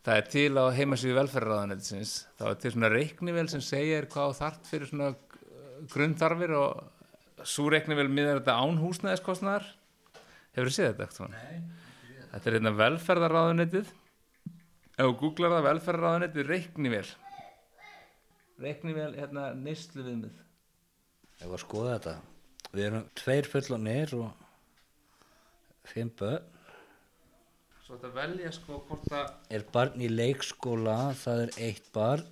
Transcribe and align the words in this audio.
Það 0.00 0.16
er 0.16 0.28
til 0.32 0.52
á 0.56 0.64
heimasíðu 0.72 1.16
velferðarraðanetsins, 1.18 2.14
þá 2.40 2.44
er 2.48 2.54
til 2.62 2.72
svona 2.72 2.88
reiknivel 2.88 3.44
sem 3.52 3.60
segir 3.64 4.06
hvað 4.12 4.38
þart 4.38 4.68
fyrir 4.70 4.88
svona 4.88 5.10
grunnþarfir 5.92 6.54
og 6.56 7.44
svo 7.44 7.68
reiknivel 7.72 8.08
miðar 8.08 8.40
þetta 8.40 8.56
án 8.64 8.80
húsnæðiskostnar. 8.80 9.66
Hefur 10.56 10.70
þið 10.70 10.76
séð 10.76 10.88
þetta 10.88 11.04
ekkert 11.04 11.18
svona? 11.18 11.42
Nei. 11.44 11.80
Þetta 12.30 12.48
er 12.48 12.56
hérna 12.56 12.72
velferðarraðanetið. 12.78 13.90
Ef 14.90 15.04
þú 15.04 15.14
googlar 15.20 15.54
það 15.56 15.66
velferðarraðanetið 15.68 16.50
reiknivel. 16.54 17.06
Reiknivel 18.60 19.10
hérna 19.16 19.50
neyslu 19.56 20.04
viðmið. 20.04 20.40
Var 21.40 21.56
að 21.56 21.62
skoða 21.62 21.96
þetta. 21.98 22.16
Við 22.70 22.86
erum 22.86 23.06
tveir 23.18 23.48
fullonir 23.50 24.16
og 24.16 24.28
fimm 25.90 26.12
börn. 26.16 26.59
Svo 27.90 27.96
þetta 27.98 28.08
velja 28.14 28.50
sko 28.54 28.76
hvort 28.86 29.06
það... 29.10 29.30
Er 29.50 29.64
barn 29.74 30.02
í 30.06 30.06
leikskóla, 30.06 30.92
það 31.18 31.40
er 31.42 31.50
eitt 31.66 31.88
barn. 31.90 32.28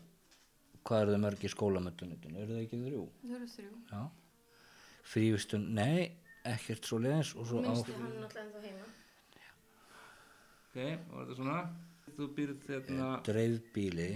Hvað 0.86 1.00
er 1.00 1.08
það 1.10 1.22
mörg 1.24 1.40
í 1.42 1.48
skólamöndunitinu? 1.50 2.38
Eru 2.44 2.52
það 2.52 2.60
ekki 2.60 2.78
þrjú? 2.84 3.00
Það 3.24 3.32
eru 3.34 3.48
þrjú. 3.56 3.70
Já. 3.88 4.04
Frívistun, 5.10 5.64
nei, 5.74 6.04
ekkert 6.46 6.86
svo 6.86 7.00
leiðins. 7.02 7.32
Og 7.34 7.50
svo 7.50 7.64
á 7.66 7.74
Minnstu 7.74 7.96
hann 7.96 8.06
er 8.06 8.22
náttúrulega 8.22 8.44
ennþá 8.44 8.62
heima. 8.68 8.86
Ok, 10.68 10.78
og 10.78 11.18
þetta 11.18 11.38
svona. 11.40 11.58
Þú 12.20 12.30
býrð 12.38 12.70
hérna... 12.70 13.10
dreifbíli, 13.32 14.08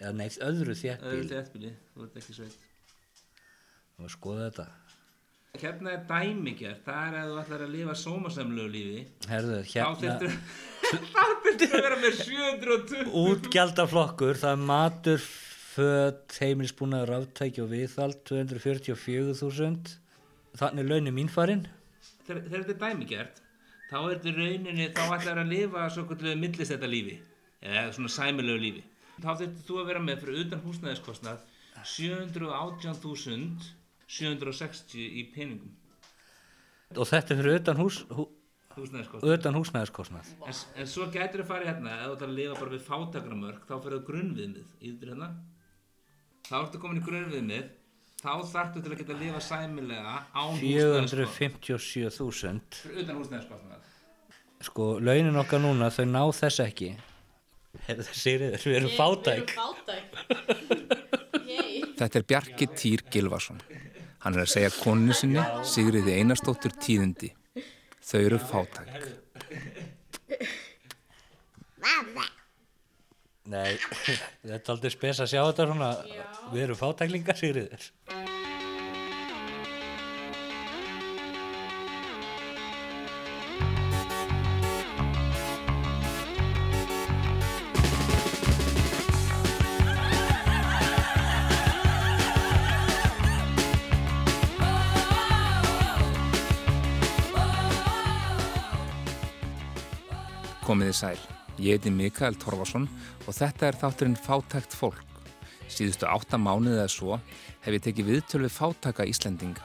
eða 0.00 0.16
neitt 0.22 0.40
öðru 0.48 0.72
Öðru 0.72 0.80
þéttbíli. 0.80 1.28
þéttbíli, 1.34 1.74
þú 1.92 2.08
ert 2.08 2.20
ekki 2.22 2.38
sveit. 2.40 2.56
Ég 3.36 4.00
var 4.00 4.08
að 4.08 4.16
skoða 4.16 4.48
þetta. 4.48 4.70
Hérna 5.56 5.92
er 5.94 6.02
dæmigjart, 6.08 6.82
það 6.84 7.06
er 7.06 7.14
að 7.20 7.30
þú 7.30 7.36
ætlar 7.42 7.62
að 7.64 7.70
lifa 7.72 7.94
sómasamlegu 8.00 8.68
lífi. 8.72 9.02
Herðu, 9.30 9.58
hérna, 9.70 10.30
þá 11.14 11.22
þurftur 11.44 11.74
að 11.76 11.84
vera 11.86 11.98
með 12.02 12.18
720. 12.20 13.12
útgjaldaflokkur, 13.22 14.40
það 14.42 14.52
er 14.52 14.60
matur, 14.70 15.24
föt, 15.76 16.36
heimilisbúnaður, 16.42 17.12
ráttæki 17.14 17.64
og 17.64 17.70
viðhald, 17.72 18.18
244.000. 18.28 19.96
Þannig 20.56 20.84
launin 20.90 21.16
mín 21.16 21.32
farin. 21.32 21.64
Þegar 22.26 22.44
þetta 22.50 22.74
er 22.74 22.80
dæmigjart, 22.84 23.40
þá 23.90 23.96
er 24.00 24.12
þetta 24.14 24.36
rauninni, 24.36 24.86
þá 24.96 25.02
ætlar 25.18 25.42
að 25.42 25.52
lifa 25.52 25.88
svo 25.94 26.02
kvöldulega 26.08 26.42
millist 26.42 26.72
þetta 26.74 26.88
lífi, 26.90 27.16
eða 27.64 27.88
svona 27.96 28.12
sæmilegu 28.16 28.62
lífi. 28.62 28.84
Þá 29.16 29.30
þurftur 29.32 29.64
þú 29.68 29.74
að 29.80 29.90
vera 29.92 30.04
með 30.04 30.22
fyrir 30.22 30.42
utan 30.44 30.64
húsnæðiskostnað 30.64 31.38
718.760 34.06 35.02
í 35.20 35.24
peningum 35.34 35.72
Og 36.94 37.06
þetta 37.10 37.34
er 37.34 37.40
fyrir 37.40 37.56
utan, 37.58 37.76
hús, 37.82 37.96
hú, 38.14 38.28
húsnæðiskostnað. 38.76 39.32
utan 39.34 39.56
húsnæðiskostnað. 39.58 40.28
En, 40.46 40.54
en 40.78 40.86
svo 40.86 41.08
gætir 41.10 41.42
að 41.42 41.48
fara 41.48 41.66
hérna, 41.66 41.96
ef 41.96 42.04
þú 42.06 42.14
ætlar 42.14 42.30
að 42.30 42.36
lifa 42.38 42.58
bara 42.60 42.70
við 42.76 42.84
fátakramörk, 42.86 43.64
þá 43.66 43.74
fyrir 43.82 43.96
það 43.96 44.04
grunnviðmið, 44.10 44.68
íður 44.86 45.10
hérna. 45.10 45.28
Þá 46.46 46.54
ertu 46.60 46.78
komin 46.84 47.00
í 47.00 47.04
grunnviðmið, 47.08 47.66
þá 48.22 48.30
þarftu 48.52 48.78
til 48.84 48.92
að 48.94 49.00
geta 49.02 49.16
að 49.16 49.24
lifa 49.24 49.40
sæmilega 49.48 50.14
án 50.30 50.54
húsnæðiskostnað. 50.62 51.34
457.000. 51.40 52.78
Fyrir 52.84 53.02
utan 53.02 53.18
húsnæðiskostnað. 53.24 53.90
Sko, 54.70 54.86
launin 55.02 55.40
okkar 55.42 55.60
núna, 55.66 55.90
þau 55.92 56.06
ná 56.12 56.22
þess 56.38 56.62
ekki. 56.64 56.92
Við 57.90 58.78
erum 58.78 58.94
fátæk. 58.94 59.50
Við 59.50 59.58
erum 59.58 59.58
fátæk. 59.58 60.06
Þetta 61.96 62.20
er 62.20 62.24
Bjarki 62.30 62.66
Týr 62.76 63.02
Gilvason. 63.12 63.58
Hann 64.26 64.34
er 64.34 64.42
að 64.42 64.48
segja 64.50 64.72
konu 64.74 65.14
sinni, 65.14 65.42
Sigriði 65.62 66.16
Einarstóttur 66.18 66.72
tíðindi. 66.82 67.28
Þau 68.02 68.18
eru 68.24 68.40
fátæk. 68.42 68.88
Nei, 73.46 73.76
þetta 74.42 74.56
er 74.56 74.72
aldrei 74.74 74.90
spes 74.90 75.22
að 75.22 75.30
sjá 75.30 75.44
þetta 75.44 75.68
svona. 75.70 75.92
Við 76.50 76.64
erum 76.64 76.80
fátæklingar, 76.80 77.38
Sigriður. 77.38 77.86
Komiði 100.66 100.94
sæl. 100.98 101.18
Ég 101.62 101.76
heiti 101.76 101.92
Mikael 101.94 102.34
Torfason 102.42 102.88
og 103.22 103.34
þetta 103.36 103.68
er 103.68 103.76
þátturinn 103.78 104.16
Fátækt 104.18 104.72
fólk. 104.74 105.04
Síðustu 105.70 106.08
átta 106.10 106.40
mánuðið 106.42 106.80
eða 106.80 106.90
svo 106.90 107.18
hef 107.62 107.76
ég 107.76 107.84
tekið 107.84 108.08
viðtöl 108.08 108.40
við 108.42 108.54
fátæka 108.56 109.06
Íslendinga. 109.06 109.62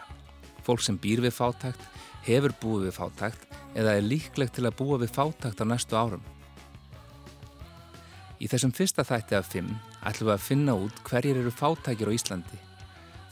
Fólk 0.62 0.84
sem 0.86 1.00
býr 1.02 1.24
við 1.26 1.34
fátækt, 1.34 1.82
hefur 2.28 2.54
búið 2.62 2.86
við 2.86 2.96
fátækt 3.00 3.58
eða 3.82 3.96
er 3.98 4.06
líklegt 4.06 4.60
til 4.60 4.68
að 4.70 4.78
búa 4.78 5.02
við 5.02 5.16
fátækt 5.18 5.66
á 5.66 5.66
næstu 5.66 5.98
árum. 5.98 6.24
Í 8.38 8.46
þessum 8.54 8.78
fyrsta 8.78 9.02
þætti 9.02 9.40
af 9.40 9.50
fimm 9.50 9.74
ætlum 10.06 10.30
við 10.30 10.38
að 10.38 10.48
finna 10.52 10.78
út 10.86 11.02
hverjir 11.10 11.42
eru 11.42 11.50
fátækir 11.50 12.14
á 12.14 12.18
Íslandi. 12.18 12.62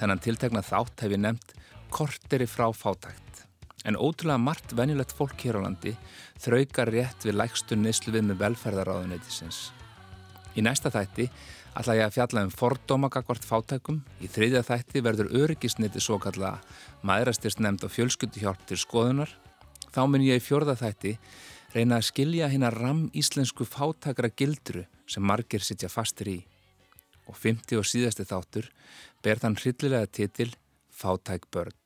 Þennan 0.01 0.25
tiltekna 0.25 0.65
þátt 0.65 1.05
hef 1.05 1.13
ég 1.13 1.21
nefnt 1.21 1.53
korteri 1.93 2.49
frá 2.49 2.71
fátækt. 2.73 3.28
En 3.87 3.95
ótrúlega 3.95 4.41
margt 4.41 4.73
venjulegt 4.75 5.13
fólk 5.15 5.39
hér 5.39 5.59
á 5.59 5.63
landi 5.63 5.93
þraukar 6.41 6.91
rétt 6.91 7.23
við 7.23 7.37
lægstu 7.39 7.77
neyslu 7.79 8.13
við 8.15 8.25
með 8.27 8.41
velferðaráðuneytisins. 8.43 9.69
Í 10.57 10.63
næsta 10.65 10.91
þætti 10.91 11.29
ætla 11.79 11.95
ég 11.95 12.07
að 12.07 12.15
fjalla 12.17 12.43
um 12.43 12.51
fordómagakvart 12.51 13.45
fátækum. 13.47 14.01
Í 14.19 14.27
þriðja 14.27 14.65
þætti 14.67 15.03
verður 15.05 15.31
öryggisniti 15.43 16.01
svo 16.03 16.19
kalla 16.19 16.57
maðurastyrst 17.07 17.61
nefnd 17.63 17.85
og 17.87 17.93
fjölskyldihjálp 17.95 18.65
til 18.67 18.79
skoðunar. 18.81 19.31
Þá 19.93 20.01
mun 20.07 20.25
ég 20.25 20.41
í 20.41 20.43
fjórða 20.43 20.75
þætti 20.79 21.15
reyna 21.73 21.99
að 21.99 22.09
skilja 22.09 22.49
hérna 22.51 22.73
ram 22.73 23.05
íslensku 23.15 23.67
fátækra 23.69 24.31
gildru 24.35 24.85
sem 25.09 25.23
margir 25.23 25.63
sitja 25.63 25.89
fastir 25.89 26.33
í. 26.33 26.39
Og 27.29 27.37
fymti 27.37 27.77
og 27.77 27.87
síðasti 27.87 28.25
þáttur 28.27 28.71
ber 29.23 29.39
þann 29.39 29.59
hryllilega 29.59 30.09
titil 30.09 30.51
Fátæk 30.99 31.45
börn. 31.53 31.78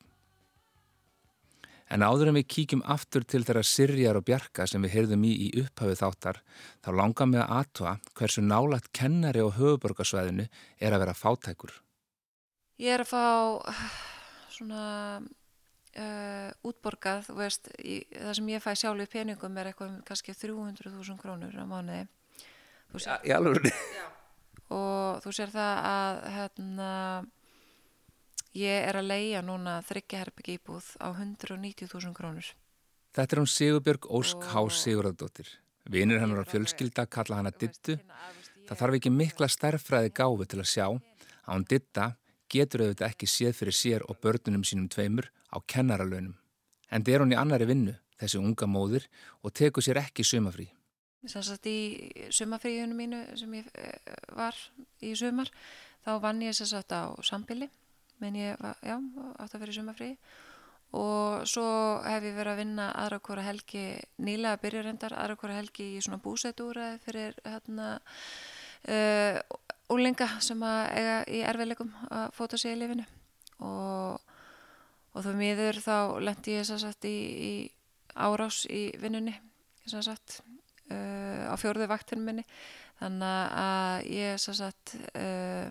En 1.92 2.00
áður 2.02 2.30
en 2.30 2.38
við 2.38 2.46
kíkjum 2.48 2.82
aftur 2.88 3.26
til 3.28 3.42
þeirra 3.44 3.62
Sirjar 3.68 4.16
og 4.16 4.24
Bjarka 4.24 4.64
sem 4.66 4.82
við 4.86 4.94
heyrðum 4.96 5.24
í 5.28 5.32
í 5.46 5.48
upphafið 5.60 6.00
þáttar, 6.00 6.40
þá 6.80 6.88
langar 6.96 7.28
mig 7.28 7.42
að 7.44 7.52
atua 7.60 7.92
hversu 8.16 8.44
nálagt 8.44 8.88
kennari 8.96 9.44
á 9.44 9.48
höfuborgarsvæðinu 9.52 10.46
er 10.80 10.96
að 10.96 11.04
vera 11.04 11.16
fátækur. 11.18 11.74
Ég 12.80 12.96
er 12.96 13.04
að 13.04 13.12
fá 13.12 13.24
svona 14.56 14.82
uh, 15.20 16.50
útborgað, 16.66 17.28
þú 17.28 17.38
veist, 17.42 17.70
í, 17.78 18.00
það 18.16 18.34
sem 18.40 18.50
ég 18.54 18.64
fæ 18.64 18.72
sjálf 18.80 19.04
í 19.04 19.10
peningum 19.12 19.60
er 19.60 19.70
eitthvað 19.70 19.92
um 19.92 20.02
kannski 20.08 20.34
300.000 20.34 21.20
krónur 21.20 21.54
á 21.54 21.64
mánuði. 21.68 22.06
Sér, 22.94 23.24
Í 23.26 23.32
alveg. 23.34 23.64
og 24.70 25.20
þú 25.24 25.32
sér 25.34 25.50
það 25.50 25.78
að 25.90 26.18
hérna, 26.36 26.90
ég 28.54 28.86
er 28.88 28.96
að 29.00 29.08
leia 29.10 29.42
núna 29.42 29.80
þryggjaherbyggi 29.88 30.58
íbúð 30.58 30.90
á 31.02 31.10
190.000 31.14 32.14
krónur. 32.16 32.46
Þetta 33.14 33.36
er 33.36 33.40
hún 33.42 33.50
Sigurbjörg 33.50 34.06
Ósk 34.10 34.42
H. 34.50 34.56
Og- 34.62 34.72
Sigurðardóttir. 34.74 35.48
Vinir 35.90 36.18
hennar 36.20 36.42
á 36.42 36.48
fjölskylda 36.48 37.06
kalla 37.06 37.36
hana 37.42 37.50
Dittu. 37.50 37.98
Það 38.66 38.78
þarf 38.80 38.94
ekki 38.98 39.10
mikla 39.12 39.48
stærfræði 39.52 40.10
gáfi 40.16 40.46
til 40.48 40.60
að 40.62 40.70
sjá 40.70 40.86
að 40.88 41.52
hún 41.52 41.66
Ditta 41.68 42.16
getur 42.48 42.80
auðvitað 42.86 43.10
ekki 43.10 43.26
séð 43.28 43.52
fyrir 43.58 43.76
sér 43.76 44.02
og 44.08 44.16
börnunum 44.22 44.64
sínum 44.64 44.88
tveimur 44.88 45.28
á 45.52 45.58
kennaralaunum. 45.66 46.34
En 46.90 47.02
það 47.04 47.14
er 47.14 47.20
hún 47.20 47.34
í 47.34 47.38
annari 47.38 47.66
vinnu, 47.66 47.94
þessi 48.18 48.38
unga 48.38 48.66
móðir, 48.66 49.06
og 49.42 49.52
tekur 49.52 49.82
sér 49.82 50.00
ekki 50.00 50.24
sumafrí. 50.24 50.70
sem 51.26 51.42
sagt 51.42 51.64
í 51.66 52.12
sumafríðunum 52.28 52.98
mínu 53.00 53.18
sem 53.38 53.52
ég 53.56 53.68
eh, 53.80 53.96
var 54.36 54.54
í 55.00 55.14
sumar 55.16 55.48
þá 56.04 56.20
vann 56.20 56.42
ég 56.44 56.52
sem 56.52 56.66
sagt 56.68 56.92
á 56.92 57.16
sambili 57.24 57.70
menn 58.24 58.40
ég 58.40 58.58
var, 58.62 58.80
já, 58.82 58.96
átt 59.38 59.54
að 59.54 59.62
vera 59.62 59.74
í 59.74 59.78
sumafríði 59.78 60.16
og 60.94 61.46
svo 61.50 61.66
hef 62.06 62.22
ég 62.22 62.36
verið 62.36 62.52
að 62.52 62.60
vinna 62.62 62.90
aðra 63.02 63.20
hvora 63.26 63.44
helgi 63.48 63.84
nýlega 64.22 64.60
byrjarendar, 64.62 65.16
aðra 65.18 65.38
hvora 65.40 65.56
helgi 65.58 65.88
í 65.96 66.02
svona 66.04 66.22
búsætúraði 66.22 67.00
fyrir 67.02 67.38
hérna 67.42 67.88
uh, 68.88 69.40
úlinga 69.92 70.28
sem 70.44 70.62
að 70.64 70.82
eiga 70.94 71.16
í 71.26 71.42
erfiðleikum 71.50 71.90
að 72.10 72.28
fóta 72.36 72.60
sig 72.60 72.76
í 72.76 72.78
lifinu 72.78 73.06
og, 73.64 74.20
og 75.14 75.26
þú 75.26 75.34
miður 75.38 75.80
þá 75.82 75.96
lendi 76.22 76.58
ég 76.58 76.68
sem 76.68 76.80
sagt 76.82 77.08
í, 77.10 77.16
í 77.50 77.52
árás 78.14 78.64
í 78.70 78.86
vinnunni 79.02 79.34
sem 79.84 80.02
sagt 80.04 80.40
uh, 80.90 81.50
á 81.50 81.54
fjórðu 81.60 81.88
vaktinu 81.90 82.24
minni. 82.24 82.46
Þannig 83.00 83.54
að 83.60 84.10
ég 84.14 84.40
sem 84.40 84.56
sagt 84.56 84.94
uh, 85.18 85.66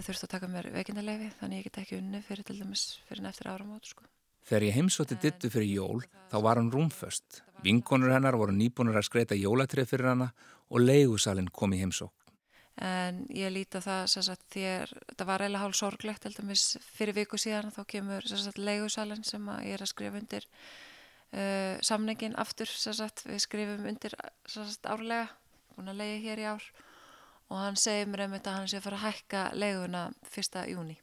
þurfti 0.00 0.26
að 0.26 0.32
taka 0.34 0.50
mér 0.50 0.70
veikindarleifi 0.74 1.30
þannig 1.40 1.60
ég 1.60 1.68
get 1.68 1.78
ekki 1.82 1.98
unni 2.00 2.22
fyrir 2.24 2.48
til 2.48 2.58
dæmis 2.60 2.86
fyrir 3.08 3.28
eftir 3.28 3.50
áramót 3.52 3.88
sko. 3.88 4.08
Þegar 4.48 4.66
ég 4.66 4.76
heimsótti 4.78 5.18
dittu 5.22 5.50
fyrir 5.52 5.70
jól 5.70 6.02
þá 6.32 6.36
var 6.42 6.58
hann 6.58 6.72
rúmföst. 6.72 7.42
Vinkonur 7.62 8.10
hennar 8.10 8.38
voru 8.38 8.54
nýbúnur 8.56 8.98
að 8.98 9.06
skreita 9.06 9.38
jólatrið 9.38 9.90
fyrir 9.92 10.10
hana 10.10 10.32
og 10.72 10.82
leigusalinn 10.82 11.52
kom 11.54 11.74
í 11.76 11.82
heimsók. 11.82 12.14
En 12.82 13.26
ég 13.28 13.52
líti 13.52 13.76
að 13.78 13.84
það, 13.84 14.06
sem 14.08 14.24
sagt, 14.26 14.46
þér, 14.54 14.92
það 15.12 15.28
var 15.28 15.44
eiginlega 15.44 15.64
hálf 15.66 15.76
sorglegt, 15.76 16.24
held 16.24 16.38
að 16.40 16.48
mis 16.48 16.64
fyrir 16.96 17.16
viku 17.18 17.38
síðan 17.38 17.74
þá 17.74 17.82
kemur, 17.92 18.24
sem 18.26 18.40
sagt, 18.40 18.58
leigusalinn 18.58 19.26
sem 19.28 19.50
að 19.52 19.66
ég 19.68 19.76
er 19.76 19.84
að 19.84 19.90
skrifa 19.90 20.18
undir 20.18 20.46
uh, 20.48 21.76
samningin 21.84 22.38
aftur, 22.40 22.72
sem 22.72 22.96
sagt, 22.96 23.26
við 23.28 23.44
skrifum 23.44 23.84
undir, 23.92 24.16
sem 24.48 24.64
sagt, 24.64 24.88
árlega, 24.88 25.28
búin 25.76 25.92
að 25.92 26.00
leiði 26.00 26.18
hér 26.24 26.42
í 26.42 26.48
ár 26.48 26.70
og 27.52 27.58
hann 27.60 27.76
segir 27.76 28.08
mér 28.08 28.24
einmitt 28.26 28.46
að 28.48 28.58
hann 28.58 28.70
sé 28.70 28.78
að 28.80 28.86
fara 28.86 29.00
að 29.00 29.06
hækka 29.10 29.40
leiguna 29.60 30.02
1. 30.32 30.62
júni 30.72 30.96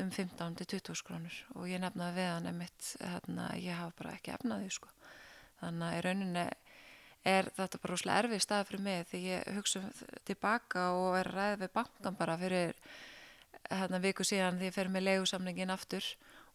um 0.00 0.08
15 0.10 0.56
til 0.56 0.68
20 0.78 1.04
krónur 1.04 1.36
og 1.56 1.68
ég 1.68 1.82
nefnaði 1.82 2.16
við 2.16 2.28
hann 2.30 2.48
einmitt 2.48 2.90
hérna, 3.02 3.50
ég 3.60 3.76
hafa 3.76 3.92
bara 3.98 4.14
ekki 4.16 4.32
efnaði 4.36 4.70
sko. 4.72 4.88
þannig 5.60 5.86
að 5.86 5.98
í 5.98 6.02
rauninni 6.06 6.46
er 7.28 7.50
þetta 7.58 7.80
bara 7.82 7.92
rosalega 7.92 8.24
erfið 8.24 8.44
stað 8.46 8.66
fyrir 8.70 8.84
mig 8.86 9.06
því 9.10 9.22
ég 9.26 9.48
hugsa 9.58 9.82
tilbaka 10.28 10.86
og 10.96 11.18
er 11.18 11.32
ræðið 11.34 11.64
við 11.64 11.72
bankan 11.76 12.16
bara 12.16 12.38
fyrir 12.40 12.72
hérna 13.68 14.00
viku 14.00 14.24
síðan 14.24 14.60
því 14.60 14.70
ég 14.70 14.76
fer 14.78 14.88
með 14.88 15.06
leigusamningin 15.10 15.74
aftur 15.74 16.06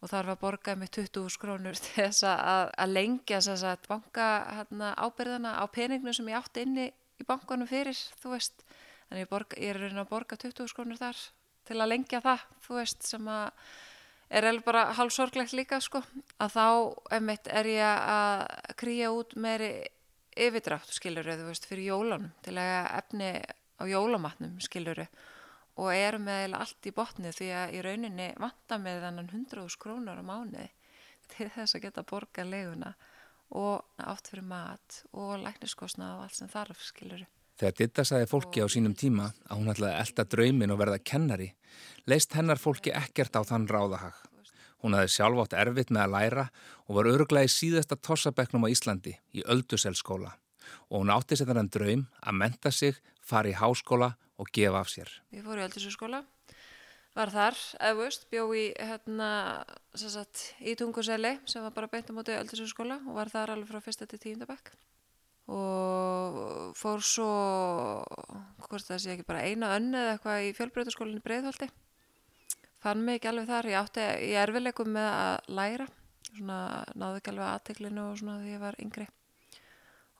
og 0.02 0.10
þarf 0.10 0.34
að 0.34 0.42
borga 0.42 0.75
með 0.80 0.96
20 0.98 1.38
krónur 1.42 1.78
til 1.78 1.94
þess 2.00 2.25
að, 2.31 2.72
að 2.74 2.96
lengja 2.96 3.44
þess 3.46 3.68
að 3.69 3.86
banka 3.92 4.31
hérna, 4.57 4.96
ábyrðana 4.98 5.54
á 5.62 5.63
peninginu 5.69 6.16
sem 6.16 6.34
ég 6.34 6.40
átti 6.40 6.66
inni 6.66 6.90
í 6.90 7.28
bankanum 7.28 7.69
fyrir, 7.69 8.00
þú 8.22 8.34
veist 8.34 8.66
þannig 9.07 9.25
ég, 9.25 9.31
borga, 9.31 9.60
ég 9.62 9.74
er 9.74 9.81
raunin 9.81 10.04
að 10.04 10.12
borga 10.12 10.38
20 10.42 10.75
krónur 10.75 11.02
þar 11.02 11.19
til 11.66 11.78
að 11.80 11.92
lengja 11.92 12.22
það, 12.24 12.46
þú 12.66 12.80
veist, 12.80 13.06
sem 13.06 13.30
að 13.31 13.74
er 14.36 14.48
eða 14.50 14.63
bara 14.66 14.86
hálf 14.98 15.13
sorglegt 15.13 15.54
líka, 15.57 15.80
sko, 15.81 16.02
að 16.42 16.56
þá, 16.56 16.68
emitt, 17.18 17.50
er 17.50 17.69
ég 17.69 18.07
að 18.16 18.46
krýja 18.81 19.12
út 19.13 19.36
meiri 19.38 19.72
yfirdrátt, 20.36 20.92
skiluru, 20.94 21.38
þú 21.40 21.50
veist, 21.50 21.68
fyrir 21.69 21.92
jólanum, 21.92 22.31
til 22.46 22.57
að 22.60 22.90
efni 23.00 23.31
á 23.80 23.84
jólamatnum, 23.88 24.57
skiluru, 24.63 25.06
og 25.81 25.92
erum 25.92 26.25
með 26.30 26.56
allt 26.57 26.88
í 26.88 26.94
botni 26.96 27.31
því 27.36 27.52
að 27.52 27.75
í 27.75 27.84
rauninni 27.84 28.30
vanta 28.40 28.80
með 28.80 29.02
þannan 29.04 29.31
100.000 29.31 29.81
krónur 29.81 30.22
á 30.22 30.24
mánuði 30.24 30.69
til 31.31 31.50
þess 31.52 31.75
að 31.75 31.88
geta 31.88 32.06
borga 32.07 32.46
leguna 32.48 32.94
og 33.56 33.84
átt 34.02 34.30
fyrir 34.31 34.48
mat 34.48 35.02
og 35.13 35.38
lækniskosna 35.44 36.16
og 36.18 36.25
allt 36.25 36.40
sem 36.40 36.52
þarf, 36.52 36.81
skiluru. 36.86 37.28
Þegar 37.56 37.75
Ditta 37.80 38.04
sagði 38.04 38.28
fólki 38.28 38.60
á 38.60 38.68
sínum 38.68 38.94
tíma 39.00 39.30
að 39.48 39.60
hún 39.62 39.72
ætlaði 39.72 39.94
að 39.96 40.02
elda 40.04 40.24
draumin 40.34 40.74
og 40.75 40.80
verða 40.81 40.98
kennari, 41.07 41.46
leist 42.04 42.34
hennar 42.36 42.60
fólki 42.60 42.92
ekkert 42.92 43.38
á 43.40 43.48
þann 43.48 43.68
ráðahag. 43.72 44.18
Hún 44.84 44.98
hafði 44.98 45.13
sjálf 45.13 45.40
átt 45.46 45.56
erfitt 45.62 45.94
með 45.96 46.02
að 46.04 46.16
læra 46.16 46.44
og 46.84 46.98
var 46.98 47.07
öruglega 47.13 47.48
í 47.48 47.54
síðasta 47.54 47.96
tossabeknum 47.96 48.68
á 48.68 48.74
Íslandi 48.74 49.16
í 49.31 49.46
Ölduselsskóla 49.48 50.34
og 50.90 50.98
hún 51.00 51.13
átti 51.13 51.38
sér 51.40 51.48
þannan 51.52 51.72
draum 51.72 52.04
að 52.19 52.38
menta 52.42 52.72
sig, 52.75 52.98
fara 53.24 53.52
í 53.54 53.56
háskóla 53.56 54.12
og 54.42 54.50
gefa 54.52 54.81
af 54.81 54.92
sér. 54.92 55.12
Ég 55.31 55.46
fór 55.46 55.62
í 55.62 55.63
Ölduselsskóla, 55.63 56.24
var 57.16 57.31
þar, 57.31 57.62
veist, 58.02 58.28
bjó 58.34 58.50
í, 58.52 58.66
hérna, 58.75 59.30
sagt, 59.96 60.50
í 60.60 60.75
Tunguseli 60.75 61.38
sem 61.48 61.63
var 61.63 61.72
bara 61.78 61.92
beint 61.94 62.12
á 62.12 62.18
móti 62.18 62.36
Ölduselsskóla 62.36 63.00
og 63.06 63.16
var 63.22 63.31
þar 63.31 63.56
alveg 63.56 63.72
frá 63.72 63.80
fyrsta 63.86 64.10
til 64.10 64.19
tíundabekk 64.25 64.74
og 65.51 66.71
fór 66.77 67.03
svo 67.06 67.27
hvort 68.65 68.88
það 68.88 69.01
sé 69.01 69.12
ekki 69.13 69.27
bara 69.27 69.44
eina 69.45 69.75
önnu 69.77 70.00
eða 70.00 70.15
eitthvað 70.15 70.45
í 70.47 70.53
fjölbreytarskólinni 70.57 71.21
Breiðholti. 71.25 71.69
Fann 72.81 73.03
mig 73.06 73.19
ekki 73.19 73.30
alveg 73.31 73.50
þar 73.50 73.69
ég 73.69 73.80
átti 73.81 74.07
í 74.25 74.33
erfileikum 74.42 74.89
með 74.95 75.12
að 75.12 75.53
læra. 75.59 75.88
Svona 76.31 76.57
náðu 76.97 77.21
ekki 77.21 77.31
alveg 77.33 77.51
aðteglinu 77.51 78.03
og 78.09 78.18
svona 78.19 78.39
því 78.42 78.56
ég 78.56 78.65
var 78.65 78.81
yngri. 78.81 79.07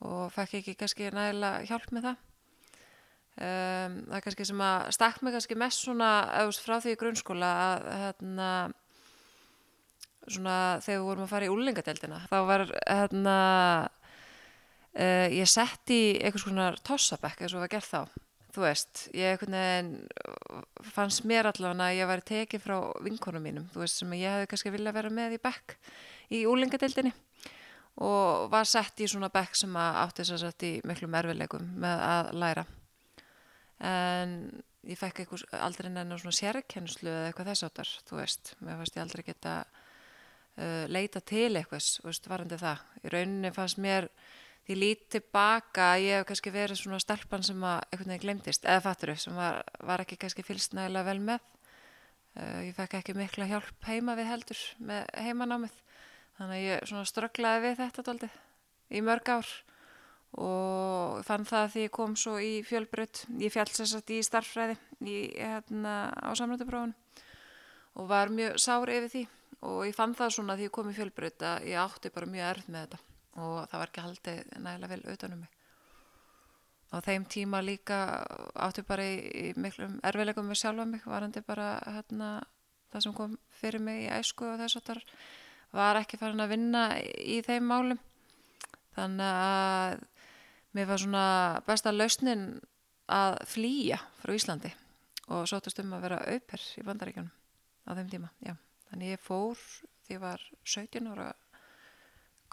Og 0.06 0.24
fekk 0.36 0.60
ekki 0.62 0.78
kannski 0.78 1.12
nægilega 1.14 1.66
hjálp 1.70 1.92
með 1.96 2.10
það. 2.10 2.24
Um, 3.36 3.96
það 4.08 4.16
er 4.16 4.24
kannski 4.24 4.48
sem 4.48 4.62
að 4.64 4.90
stakk 4.96 5.22
mig 5.26 5.34
kannski 5.36 5.58
mest 5.60 5.82
svona 5.84 6.10
auðvist 6.40 6.62
frá 6.64 6.78
því 6.80 6.94
í 6.94 7.00
grunnskóla 7.02 7.50
að 7.66 7.88
hérna 8.00 8.50
svona 10.32 10.54
þegar 10.86 11.02
við 11.02 11.08
vorum 11.10 11.26
að 11.26 11.34
fara 11.34 11.48
í 11.48 11.52
úlingadeldina 11.52 12.22
þá 12.30 12.38
var 12.48 12.64
hérna 12.80 13.36
Uh, 14.96 15.28
ég 15.36 15.50
sett 15.52 15.92
í 15.92 16.16
einhvers 16.22 16.46
konar 16.48 16.80
tossabekk 16.88 17.44
eins 17.44 17.56
og 17.58 17.66
var 17.66 17.74
gert 17.74 17.90
þá 17.90 18.02
þú 18.56 18.64
veist, 18.64 19.06
ég 19.16 19.42
veginn 19.42 19.90
fannst 20.96 21.26
mér 21.28 21.50
allavega 21.50 21.90
að 21.90 21.98
ég 21.98 22.10
væri 22.10 22.26
tekið 22.30 22.64
frá 22.64 22.76
vinkonum 23.04 23.44
mínum, 23.44 23.66
þú 23.74 23.84
veist, 23.84 24.00
sem 24.00 24.14
ég 24.16 24.32
hefði 24.32 24.50
kannski 24.52 24.74
viljað 24.74 24.96
vera 24.96 25.12
með 25.14 25.36
í 25.36 25.42
bekk 25.44 25.76
í 26.36 26.44
úlingadeildinni 26.50 27.12
og 28.06 28.48
var 28.52 28.68
sett 28.68 29.00
í 29.04 29.10
svona 29.12 29.32
bekk 29.34 29.60
sem 29.60 29.76
átti 29.80 30.24
þess 30.24 30.36
að 30.38 30.44
sett 30.44 30.68
í 30.68 30.72
miklu 30.88 31.10
mervilegum 31.12 31.68
með 31.84 32.06
að 32.08 32.32
læra. 32.44 32.66
En 33.88 34.34
ég 34.88 35.00
fekk 35.00 35.24
einhvers, 35.24 35.46
aldrei 35.60 35.92
nefn 35.92 36.16
á 36.16 36.18
svona 36.20 36.40
sérkennslu 36.40 37.12
eða 37.12 37.30
eitthvað 37.30 37.52
þess 37.52 37.68
áttar, 37.68 37.94
þú 38.08 38.20
veist. 38.20 38.54
Mér 38.60 38.82
fannst 38.82 39.00
ég 39.00 39.06
aldrei 39.06 39.24
geta 39.28 39.54
uh, 39.64 40.84
leita 40.92 41.24
til 41.24 41.54
eitthvað, 41.54 41.88
þú 42.02 42.10
veist, 42.10 42.30
varandi 42.32 42.60
það. 42.60 42.84
Í 43.04 43.14
rauninni 43.16 43.54
fannst 43.56 43.80
mér 43.84 44.10
því 44.66 44.78
lít 44.80 45.04
tilbaka 45.14 45.92
að 45.94 46.04
ég 46.06 46.20
hef 46.20 46.28
kannski 46.30 46.54
verið 46.54 46.80
svona 46.80 47.02
stelpann 47.02 47.46
sem 47.46 47.62
að 47.62 47.84
einhvern 47.84 48.14
veginn 48.14 48.24
glemtist 48.24 48.66
eða 48.66 48.86
fatturu 48.88 49.16
sem 49.22 49.38
var, 49.38 49.62
var 49.86 50.02
ekki 50.02 50.18
kannski 50.22 50.46
fylst 50.46 50.74
nægilega 50.74 51.10
vel 51.12 51.22
með. 51.28 51.46
Uh, 52.36 52.66
ég 52.66 52.74
fekk 52.76 52.98
ekki 53.00 53.16
mikla 53.16 53.48
hjálp 53.52 53.88
heima 53.88 54.18
við 54.18 54.32
heldur 54.32 54.64
með 54.90 55.06
heimanámið. 55.28 55.78
Þannig 56.40 56.58
að 56.58 56.66
ég 56.66 56.90
svona 56.90 57.06
strögglaði 57.12 57.64
við 57.68 57.80
þetta 57.84 58.06
doldið 58.10 58.42
í 58.90 59.06
mörg 59.06 59.32
ár 59.38 59.54
og 60.36 61.22
fann 61.24 61.48
það 61.48 61.70
því 61.72 61.86
ég 61.86 61.96
kom 61.96 62.16
svo 62.20 62.34
í 62.44 62.58
fjölbröð 62.68 63.22
ég 63.40 63.54
fjallsessat 63.54 64.12
í 64.12 64.18
starffræði 64.26 64.76
í, 65.08 65.16
hérna, 65.38 66.12
á 66.12 66.36
samrættuprófun 66.36 66.92
og 67.96 68.10
var 68.10 68.34
mjög 68.34 68.60
sár 68.60 68.92
yfir 68.92 69.12
því. 69.14 69.26
Og 69.66 69.86
ég 69.88 69.96
fann 69.96 70.18
það 70.18 70.36
svona 70.36 70.58
því 70.58 70.68
ég 70.68 70.76
kom 70.76 70.90
í 70.92 70.98
fjölbröð 70.98 71.46
að 71.54 71.70
ég 71.72 71.84
átti 71.86 72.12
bara 72.12 72.34
mjög 72.34 72.50
erð 72.50 72.74
með 72.74 72.88
þetta 72.88 73.15
og 73.36 73.68
það 73.70 73.80
var 73.82 73.92
ekki 73.92 74.06
haldið 74.06 74.42
nægilega 74.56 74.92
vel 74.94 75.04
auðvitað 75.04 75.36
um 75.36 75.44
mig. 75.44 75.54
Á 76.94 76.98
þeim 77.04 77.26
tíma 77.28 77.62
líka 77.66 77.98
áttu 78.56 78.86
bara 78.88 79.06
í, 79.10 79.16
í 79.20 79.48
miklum 79.60 79.98
erfileikum 80.06 80.48
með 80.48 80.62
sjálfa 80.62 80.86
mig, 80.88 81.04
varandi 81.10 81.42
bara 81.44 81.74
hérna, 81.98 82.30
það 82.94 83.06
sem 83.06 83.16
kom 83.18 83.38
fyrir 83.60 83.84
mig 83.84 84.06
í 84.06 84.12
æsku 84.16 84.48
og 84.48 84.62
þess 84.62 84.80
að 84.80 84.92
það 84.92 85.02
var 85.76 86.00
ekki 86.00 86.20
farin 86.22 86.44
að 86.46 86.54
vinna 86.54 86.84
í 87.04 87.42
þeim 87.44 87.68
málum. 87.68 88.00
Þannig 88.96 89.28
að 89.28 90.06
mér 90.76 90.90
var 90.92 91.02
svona 91.02 91.26
besta 91.68 91.92
lausnin 91.92 92.46
að 93.12 93.42
flýja 93.50 94.00
frá 94.22 94.34
Íslandi 94.36 94.72
og 95.34 95.50
sótast 95.50 95.82
um 95.82 95.94
að 95.98 96.06
vera 96.06 96.22
auper 96.32 96.64
í 96.80 96.86
bandaríkjunum 96.86 97.34
á 97.86 97.92
þeim 97.98 98.12
tíma. 98.14 98.30
Já. 98.46 98.56
Þannig 98.92 99.16
ég 99.16 99.26
fór 99.26 99.60
því 100.06 100.16
ég 100.16 100.22
var 100.22 100.44
17 100.64 101.10
ára 101.12 101.34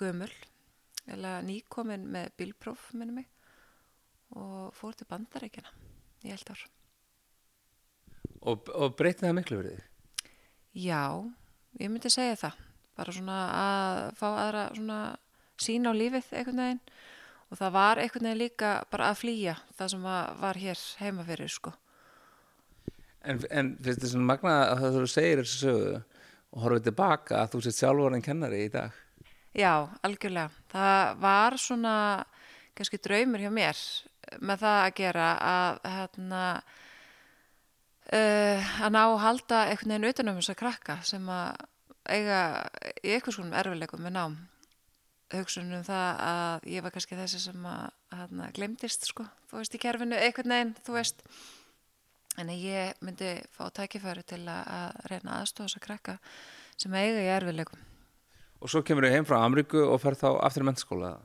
gömul 0.01 0.33
eða 1.11 1.39
nýkomin 1.47 2.05
með 2.13 2.31
bilpróf 2.39 2.91
minnum 2.95 3.21
mig 3.21 3.29
og 4.39 4.73
fór 4.77 4.97
til 4.97 5.09
bandarækjana 5.11 5.73
í 6.25 6.33
held 6.33 6.55
ár 6.55 6.67
Og, 8.43 8.69
og 8.75 8.95
breytið 8.99 9.29
það 9.29 9.37
miklu 9.39 9.59
verið? 9.61 9.83
Já, 10.75 11.03
ég 11.79 11.93
myndi 11.93 12.11
segja 12.11 12.39
það 12.41 12.63
bara 12.99 13.15
svona 13.15 13.39
að 13.57 14.01
fá 14.19 14.27
aðra 14.31 14.65
svona 14.75 15.01
sín 15.63 15.87
á 15.87 15.93
lífið 15.95 16.33
einhvern 16.33 16.63
veginn 16.63 16.83
og 17.53 17.61
það 17.61 17.75
var 17.77 18.01
einhvern 18.03 18.29
veginn 18.29 18.43
líka 18.43 18.73
bara 18.91 19.13
að 19.13 19.21
flýja 19.23 19.57
það 19.77 19.95
sem 19.95 20.09
var 20.43 20.61
hér 20.65 20.85
heima 21.03 21.27
fyrir 21.29 21.53
sko 21.53 21.75
En, 23.23 23.39
en 23.55 23.77
finnst 23.79 24.03
þið 24.03 24.11
svona 24.17 24.29
magna 24.33 24.53
að 24.73 24.81
það 24.83 24.97
þú 24.97 25.09
segir 25.13 25.41
þessu 25.45 25.59
sögu 25.61 25.91
og 26.53 26.65
horfið 26.65 26.87
tilbaka 26.89 27.39
að 27.39 27.53
þú 27.53 27.61
sett 27.63 27.79
sjálfur 27.79 28.17
en 28.17 28.25
kennari 28.25 28.65
í 28.67 28.73
dag? 28.73 28.97
Já, 29.53 29.85
algjörlega. 30.01 30.49
Það 30.73 31.19
var 31.21 31.57
svona 31.61 31.97
kannski 32.73 33.01
draumur 33.05 33.43
hjá 33.43 33.51
mér 33.53 33.81
með 34.41 34.63
það 34.63 34.79
að 34.85 34.95
gera 34.97 35.27
að 35.45 35.81
hérna 35.93 36.45
uh, 38.17 38.71
að 38.87 38.95
ná 38.95 39.03
að 39.03 39.19
halda 39.27 39.59
einhvern 39.67 39.93
veginn 39.93 40.09
utanum 40.09 40.39
þess 40.41 40.55
að 40.55 40.61
krakka 40.63 40.97
sem 41.05 41.29
að 41.29 41.67
eiga 42.09 42.41
í 43.05 43.13
einhvers 43.13 43.37
konum 43.37 43.59
erfileikum 43.61 44.03
með 44.07 44.17
nám. 44.17 44.39
Hugsunum 45.33 45.85
það 45.85 46.25
að 46.31 46.67
ég 46.73 46.85
var 46.85 46.97
kannski 46.97 47.21
þessi 47.21 47.45
sem 47.45 47.69
að 47.69 47.85
hérna, 48.17 48.51
glemdist 48.57 49.07
sko, 49.09 49.29
þú 49.53 49.61
veist 49.61 49.77
í 49.77 49.85
kerfinu 49.85 50.17
einhvern 50.17 50.57
veginn, 50.57 50.75
þú 50.85 50.97
veist. 50.97 51.25
En 52.41 52.49
ég 52.57 52.97
myndi 53.05 53.37
fá 53.53 53.67
tækifæri 53.69 54.25
til 54.25 54.43
að, 54.49 54.65
að 54.81 55.09
reyna 55.13 55.39
aðstofa 55.43 55.69
þess 55.69 55.81
að 55.81 55.89
krakka 55.91 56.21
sem 56.81 56.95
eiga 56.97 57.21
í 57.21 57.33
erfileikum 57.37 57.92
Og 58.63 58.71
svo 58.71 58.85
kemur 58.87 59.03
þið 59.03 59.17
heim 59.17 59.27
frá 59.27 59.41
Amríku 59.43 59.81
og 59.91 59.99
fer 59.99 60.15
þá 60.15 60.29
aftur 60.39 60.63
í 60.63 60.67
mennskóla? 60.69 61.17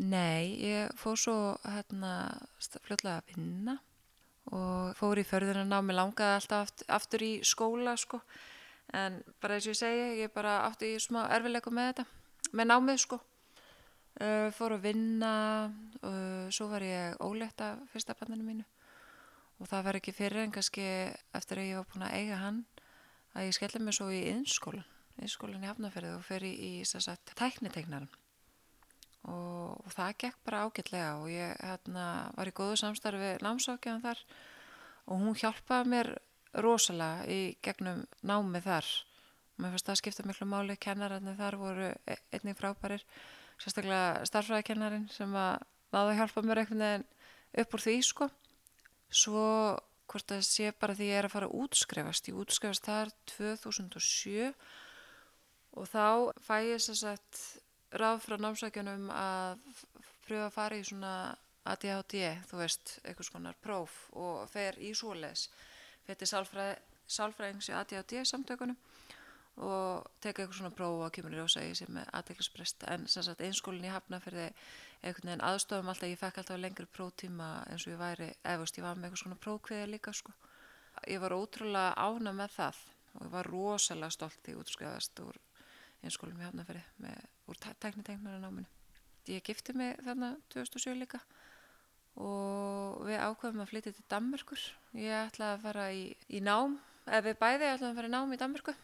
Nei, 0.00 0.56
ég 0.64 0.92
fór 0.96 1.18
svo 1.20 1.34
hérna 1.68 2.12
fljóðlega 2.56 3.18
að 3.18 3.34
vinna 3.34 3.74
og 4.56 4.94
fór 4.96 5.20
í 5.20 5.24
förðuna 5.28 5.66
ná, 5.68 5.82
mér 5.84 5.98
langaði 5.98 6.38
alltaf 6.38 6.62
aftur, 6.64 6.86
aftur 6.96 7.24
í 7.26 7.32
skóla 7.44 7.92
sko, 8.00 8.22
en 8.96 9.18
bara 9.44 9.58
eins 9.58 9.68
og 9.68 9.74
ég 9.74 9.80
segi, 9.82 10.06
ég 10.22 10.32
bara 10.32 10.62
átti 10.64 10.94
í 10.94 11.02
smá 11.02 11.26
erfileikum 11.36 11.76
með 11.76 11.90
þetta, 11.90 12.06
með 12.56 12.68
námið 12.70 13.02
sko. 13.04 13.20
Uh, 14.12 14.48
fór 14.56 14.76
að 14.76 14.88
vinna 14.88 15.34
uh, 16.04 16.48
svo 16.52 16.70
var 16.72 16.84
ég 16.84 17.20
ólétt 17.24 17.60
af 17.64 17.84
fyrsta 17.92 18.16
bandinu 18.16 18.48
mínu. 18.48 18.64
Og 19.60 19.68
það 19.68 19.86
var 19.86 20.00
ekki 20.00 20.16
fyrir 20.16 20.46
en 20.46 20.56
kannski 20.56 20.88
eftir 21.36 21.60
að 21.60 21.68
ég 21.68 21.80
var 21.80 21.92
búin 21.92 22.08
að 22.08 22.16
eiga 22.16 22.40
hann 22.40 22.64
að 23.36 23.48
ég 23.48 23.56
skelli 23.56 23.84
mig 23.84 23.96
svo 23.96 24.08
í 24.12 24.24
innskólan 24.32 24.91
innskólan 25.20 25.64
í 25.64 25.70
Hafnarferði 25.70 26.16
og 26.16 26.24
fer 26.26 26.44
í, 26.46 26.52
í 26.52 26.72
sagt, 26.88 27.34
tæknitegnaran 27.38 28.08
og, 29.28 29.78
og 29.84 29.92
það 29.94 30.16
gekk 30.24 30.40
bara 30.46 30.64
ágætlega 30.66 31.12
og 31.20 31.30
ég 31.30 31.54
hérna, 31.60 32.06
var 32.36 32.50
í 32.50 32.54
góðu 32.56 32.78
samstarfi 32.80 33.36
námsákjaðan 33.44 34.04
þar 34.06 34.22
og 35.06 35.22
hún 35.22 35.38
hjálpaði 35.38 35.92
mér 35.92 36.12
rosalega 36.62 37.26
í 37.32 37.40
gegnum 37.64 38.04
námið 38.26 38.66
þar. 38.66 38.90
Mér 39.60 39.74
finnst 39.74 39.86
það 39.86 39.94
að 39.94 40.00
skipta 40.00 40.26
miklu 40.28 40.48
máli 40.48 40.76
kennararnir 40.80 41.38
þar 41.38 41.58
voru 41.60 41.88
e- 41.92 42.18
einnig 42.34 42.58
frábærir 42.58 43.04
sérstaklega 43.60 44.26
starfræðikennarin 44.28 45.08
sem 45.12 45.32
að 45.38 45.64
náðu 45.92 46.12
að 46.12 46.18
hjálpa 46.20 46.44
mér 46.46 46.62
einhvern 46.62 46.84
veginn 46.84 47.08
upp 47.62 47.74
úr 47.76 47.84
því 47.84 47.96
sko. 48.08 48.28
Svo 49.12 49.46
hvort 50.12 50.28
það 50.28 50.46
sé 50.48 50.72
bara 50.76 50.96
því 50.96 51.08
ég 51.08 51.20
er 51.20 51.28
að 51.28 51.34
fara 51.34 51.48
að 51.48 51.58
útskrefast 51.62 52.28
ég 52.28 52.38
útskrefast 52.42 52.88
þar 52.88 53.12
2007 53.32 54.50
og 55.76 55.88
þá 55.88 56.32
fæ 56.44 56.56
ég 56.68 56.82
sér 56.82 56.98
sagt 57.00 57.40
ráð 57.92 58.22
frá 58.24 58.36
námsækjunum 58.40 59.08
að 59.14 59.62
pröfa 60.26 60.46
að 60.48 60.54
fara 60.56 60.78
í 60.78 60.84
svona 60.86 61.14
ADHD, 61.68 62.16
þú 62.50 62.58
veist, 62.58 62.96
eitthvað 63.04 63.28
skonar 63.28 63.58
próf 63.62 63.98
og 64.18 64.48
fer 64.50 64.78
í 64.82 64.90
svoleis 64.98 65.46
fer 66.06 66.18
til 66.18 66.28
sálfræðings 66.28 67.70
í 67.70 67.76
ADHD 67.78 68.22
samtökunum 68.26 68.78
og 69.62 70.08
teka 70.24 70.42
eitthvað 70.42 70.58
svona 70.58 70.74
próf 70.74 71.04
og 71.06 71.12
kemur 71.14 71.34
í 71.34 71.38
rjósægi 71.38 71.76
sem 71.82 71.98
er 72.00 72.08
aðeinsprest 72.16 72.86
en 72.88 73.04
sagt 73.10 73.44
einskólinn 73.44 73.86
í 73.86 73.92
Hafnarferði 73.92 74.48
einhvern 75.02 75.28
veginn 75.28 75.44
aðstofum 75.44 75.90
alltaf, 75.92 76.08
ég 76.08 76.18
fekk 76.20 76.40
alltaf 76.40 76.60
lengri 76.60 76.88
próftíma 76.88 77.50
eins 77.68 77.86
og 77.86 77.94
ég 77.94 78.00
væri, 78.00 78.30
eða 78.42 78.62
veist, 78.62 78.78
ég 78.78 78.86
var 78.86 78.96
með 78.96 79.10
eitthvað 79.10 79.22
svona 79.24 79.40
prófkveði 79.44 79.90
líka 79.92 80.14
sko. 80.16 80.34
Ég 81.10 81.22
var 81.22 81.34
ótrúlega 81.36 81.94
ána 81.98 82.32
með 82.36 82.56
það 82.56 82.82
og 83.12 83.24
ég 83.26 83.32
var 83.34 83.50
rosalega 83.52 84.16
stolt 84.16 84.48
í 84.48 84.56
útskriðast 84.56 85.24
úr 85.24 85.40
einskólum 86.02 86.40
í 86.40 86.46
Hafnarferði 86.46 86.82
með, 87.02 87.26
úr 87.50 87.58
tæknitegnar 87.62 88.40
náminu. 88.42 88.68
Ég 89.30 89.44
gifti 89.46 89.74
mig 89.78 90.00
þarna 90.02 90.34
2007 90.50 90.96
líka 90.98 91.20
og 92.20 93.04
við 93.06 93.20
ákveðum 93.22 93.62
að 93.62 93.70
flytja 93.70 93.92
til 93.94 94.06
Danmörkur. 94.10 94.64
Ég 94.98 95.14
ætlaði 95.28 95.52
að 95.54 95.62
fara 95.62 95.84
í, 95.94 96.02
í 96.28 96.42
nám, 96.44 96.80
eða 97.06 97.22
við 97.28 97.38
bæði 97.40 97.68
ætlaðum 97.70 97.92
að 97.92 98.00
fara 98.00 98.10
í 98.10 98.14
nám 98.16 98.34
í 98.34 98.40
Danmörku 98.42 98.74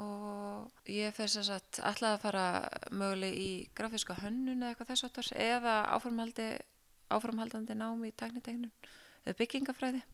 og 0.00 0.90
ég 0.92 1.16
fyrst 1.16 1.40
að 1.40 1.80
ætlaði 1.90 2.12
að 2.12 2.22
fara 2.22 2.44
möguleg 2.94 3.34
í 3.34 3.50
grafíska 3.74 4.20
hönnun 4.20 4.60
eða 4.60 4.70
eitthvað 4.70 4.92
þess 4.92 5.06
aftar 5.08 5.30
eða 5.34 5.74
áframhaldandi 7.10 7.74
nám 7.74 8.04
í 8.06 8.12
tæknitegnun 8.14 8.70
eða 9.24 9.38
byggingafræði. 9.40 10.04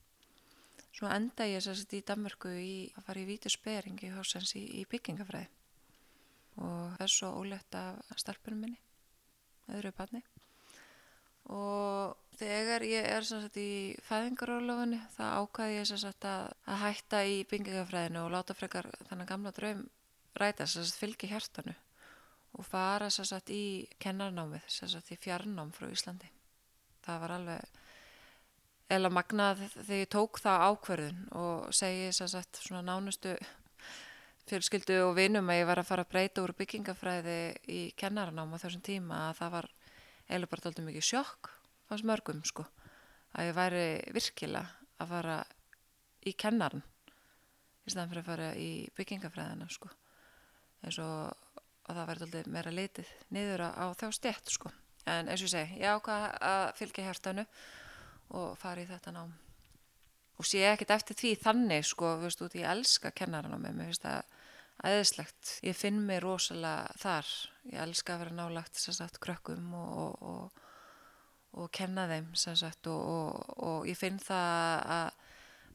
Svo 0.96 1.10
enda 1.12 1.44
ég 1.44 1.60
sérst 1.60 1.92
í 1.92 2.00
Danmörku 2.06 2.54
í 2.56 2.76
að 2.96 3.04
fara 3.10 3.20
í 3.20 3.28
vítusberingi 3.28 4.14
hásens 4.14 4.54
í, 4.56 4.64
í 4.80 4.86
byggingafræði 4.88 5.50
og 6.56 6.96
það 6.96 7.04
er 7.06 7.12
svo 7.12 7.30
ólegt 7.40 7.78
af 7.78 8.20
starpunum 8.20 8.64
minni, 8.64 8.80
öðru 9.72 9.92
barni. 9.96 10.22
Og 11.52 12.16
þegar 12.40 12.82
ég 12.88 13.06
er 13.06 13.26
sagt, 13.26 13.58
í 13.60 13.94
fæðingarólofinu 14.08 14.98
það 15.14 15.34
ákvaði 15.42 15.76
ég 15.76 15.90
sagt, 15.92 16.26
að, 16.26 16.48
að 16.66 16.80
hætta 16.82 17.22
í 17.24 17.36
byggingafræðinu 17.50 18.24
og 18.24 18.32
láta 18.34 18.56
frekar 18.56 18.88
þannig 19.06 19.30
gamla 19.30 19.52
draum 19.54 19.84
ræta 20.36 20.66
sagt, 20.66 20.98
fylgi 20.98 21.30
hjartanu 21.30 21.76
og 22.56 22.64
fara 22.64 23.10
í 23.52 23.64
kennarnámið 24.02 24.64
í 25.12 25.20
fjarnám 25.20 25.74
frá 25.76 25.90
Íslandi. 25.92 26.30
Það 27.04 27.20
var 27.22 27.34
alveg 27.36 27.82
eða 28.96 29.10
magnað 29.12 29.62
þegar 29.74 30.00
ég 30.00 30.10
tók 30.14 30.40
það 30.42 30.64
ákverðun 30.70 31.22
og 31.36 31.74
segi 31.74 32.10
nánustu 32.86 33.34
fjölskyldu 34.46 34.98
og 35.08 35.16
vinum 35.18 35.50
að 35.50 35.60
ég 35.60 35.68
var 35.68 35.82
að 35.82 35.88
fara 35.90 36.06
að 36.06 36.12
breyta 36.14 36.44
úr 36.44 36.54
byggingafræði 36.58 37.38
í 37.72 37.80
kennarnám 37.98 38.54
á 38.54 38.62
þessum 38.62 38.84
tíma 38.86 39.20
að 39.28 39.38
það 39.40 39.54
var 39.56 39.70
eiginlega 40.26 40.52
bara 40.54 40.66
doldið 40.66 40.88
mikið 40.90 41.08
sjokk 41.10 41.52
fannst 41.88 42.08
mörgum 42.08 42.42
sko 42.46 42.66
að 43.36 43.50
ég 43.50 43.56
væri 43.56 43.86
virkilega 44.16 44.66
að 45.02 45.12
fara 45.14 45.38
í 46.26 46.34
kennarn 46.38 46.82
í 46.82 47.92
staðan 47.92 48.10
fyrir 48.12 48.22
að 48.24 48.30
fara 48.30 48.52
í 48.58 48.70
byggingafræðina 48.96 49.68
sko 49.70 49.90
eins 50.86 50.98
og 51.02 51.46
að 51.86 51.98
það 51.98 52.08
væri 52.10 52.22
doldið 52.22 52.50
meira 52.50 52.74
litið 52.74 53.10
niður 53.34 53.64
á 53.70 53.86
þjá 53.98 54.08
stjætt 54.14 54.52
sko. 54.52 54.72
En 55.06 55.28
eins 55.30 55.42
og 55.42 55.46
ég 55.46 55.52
segi, 55.52 55.80
ég 55.82 55.94
ákvað 55.94 56.24
að 56.42 56.64
fylgja 56.80 57.04
hjartanu 57.06 57.44
og 58.34 58.56
fara 58.58 58.82
í 58.82 58.88
þetta 58.88 59.12
nám. 59.14 59.34
Og 60.36 60.48
sé 60.48 60.64
ekkert 60.66 60.96
eftir 60.96 61.16
því 61.20 61.30
þannig 61.44 61.86
sko, 61.86 62.16
þú 62.18 62.26
veist, 62.26 62.42
út 62.42 62.56
ég 62.58 62.66
elska 62.68 63.12
kennaran 63.16 63.54
á 63.54 63.58
mig, 63.58 63.76
mér 63.76 63.92
finnst 63.92 64.04
það 64.04 64.34
aðeinslegt. 64.84 65.56
Ég 65.64 65.76
finn 65.76 66.02
mig 66.06 66.20
rosalega 66.24 66.96
þar. 67.00 67.32
Ég 67.70 67.82
elska 67.82 68.16
að 68.16 68.24
vera 68.24 68.36
nálagt 68.36 68.80
sagt, 68.80 69.20
krökkum 69.22 69.72
og, 69.76 69.92
og, 69.96 70.26
og, 70.32 70.64
og 71.62 71.70
kenna 71.74 72.06
þeim 72.10 72.32
sagt, 72.36 72.88
og 72.90 73.86
ég 73.88 73.98
finn 73.98 74.20
það 74.22 74.82
að 74.96 75.22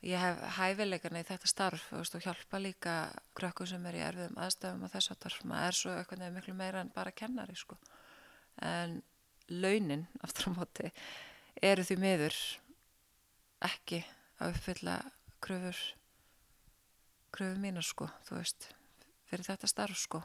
ég 0.01 0.17
hef 0.17 0.39
hæfileikana 0.57 1.21
í 1.21 1.27
þetta 1.27 1.49
starf 1.49 1.83
veist, 1.93 2.15
og 2.17 2.25
hjálpa 2.25 2.59
líka 2.61 2.95
krökkum 3.37 3.69
sem 3.69 3.85
er 3.85 3.99
í 3.99 4.03
erfiðum 4.05 4.39
aðstæðum 4.41 4.85
og 4.87 4.93
þess 4.95 5.13
að 5.13 5.21
þarf. 5.25 5.43
Maður 5.45 5.67
er 5.67 5.77
svo 5.77 5.93
eitthvað 5.95 6.23
nefnir 6.23 6.37
miklu 6.39 6.57
meira 6.57 6.81
en 6.81 6.93
bara 6.95 7.13
kennari 7.13 7.57
sko. 7.57 7.77
En 8.65 8.99
launin 9.51 10.07
aftur 10.25 10.49
á 10.49 10.57
móti 10.57 10.91
eru 11.61 11.85
því 11.85 11.97
miður 12.01 12.37
ekki 13.61 14.01
að 14.41 14.55
uppfylla 14.55 14.97
kröfur 15.43 15.81
kröfur 17.31 17.59
mínar 17.61 17.85
sko, 17.85 18.09
þú 18.27 18.39
veist 18.39 18.71
fyrir 19.31 19.47
þetta 19.47 19.71
starf 19.71 19.97
sko. 19.97 20.21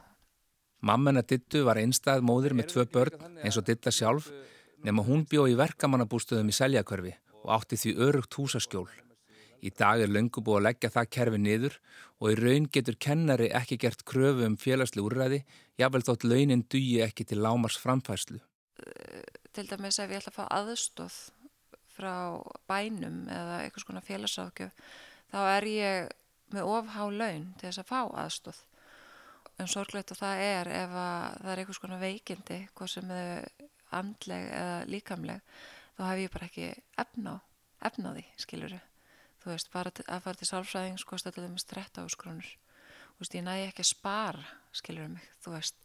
Mamma 0.85 1.23
Dittu 1.23 1.63
var 1.65 1.79
einstað 1.81 2.21
móðir 2.21 2.53
með 2.53 2.71
tvö 2.73 2.85
börn 2.93 3.39
eins 3.41 3.57
og 3.57 3.65
Ditta 3.65 3.91
sjálf 3.91 4.29
nema 4.85 5.05
hún 5.07 5.25
bjó 5.25 5.47
í 5.49 5.55
verkamannabústöðum 5.57 6.51
í 6.51 6.55
seljakörfi 6.55 7.15
og 7.41 7.53
átti 7.55 7.79
því 7.81 7.93
örugt 8.07 8.37
húsaskjól. 8.37 8.89
Í 9.65 9.71
dag 9.73 10.03
er 10.03 10.11
löngu 10.13 10.43
búið 10.45 10.59
að 10.59 10.65
leggja 10.67 10.91
það 10.93 11.09
kerfi 11.15 11.39
niður 11.41 11.77
og 12.21 12.29
í 12.29 12.35
raun 12.37 12.67
getur 12.69 12.99
kennari 13.01 13.47
ekki 13.57 13.79
gert 13.81 14.03
kröfu 14.05 14.45
um 14.45 14.57
félagsli 14.61 15.01
úrræði, 15.01 15.41
jável 15.81 16.03
þótt 16.05 16.27
launin 16.29 16.65
dugi 16.69 17.01
ekki 17.01 17.25
til 17.25 17.41
lámars 17.41 17.79
framfæslu. 17.81 18.37
Til 19.57 19.65
dæmis 19.65 19.97
ef 19.97 20.13
ég 20.13 20.21
ætla 20.21 20.33
að 20.35 20.37
fá 20.37 20.45
aðstóð 20.59 21.17
frá 21.97 22.13
bænum 22.69 23.23
eða 23.33 23.61
eitthvað 23.63 23.87
svona 23.87 24.05
félagsákjöf, 24.05 24.77
þá 25.33 25.39
er 25.57 25.69
ég 25.73 26.11
með 26.53 26.73
ofhá 26.77 27.07
laun 27.09 27.47
til 27.57 27.71
þess 27.71 27.81
að 27.81 27.89
fá 27.89 28.01
aðstóð 28.13 28.61
en 29.57 29.71
sorglegt 29.71 30.13
og 30.13 30.19
það 30.19 30.43
er 30.43 30.69
ef 30.83 30.93
það 30.93 31.49
er 31.51 31.61
einhvers 31.63 31.81
konar 31.81 32.01
veikindi 32.03 32.59
hvað 32.77 32.93
sem 32.93 33.11
er 33.15 33.49
andleg 33.97 34.45
eða 34.51 34.77
líkamleg 34.91 35.57
þá 35.97 36.03
hef 36.11 36.21
ég 36.21 36.33
bara 36.35 36.49
ekki 36.49 36.69
efna 37.01 37.33
á, 37.33 37.37
efna 37.89 38.13
á 38.13 38.15
því, 38.17 38.25
skiluru 38.43 38.79
þú 39.41 39.51
veist, 39.53 39.73
bara 39.73 39.93
að 40.05 40.23
fara 40.25 40.39
til 40.39 40.49
sálfræðing 40.51 41.01
sko 41.01 41.19
stöldið 41.21 41.49
með 41.49 41.63
stretta 41.63 42.05
áskrónur 42.05 42.49
þú 42.49 43.23
veist, 43.23 43.37
ég 43.37 43.45
næ 43.47 43.53
ekki 43.65 43.85
að 43.85 43.91
spara, 43.91 44.47
skiluru 44.75 45.13
mig 45.15 45.29
þú 45.41 45.55
veist, 45.55 45.77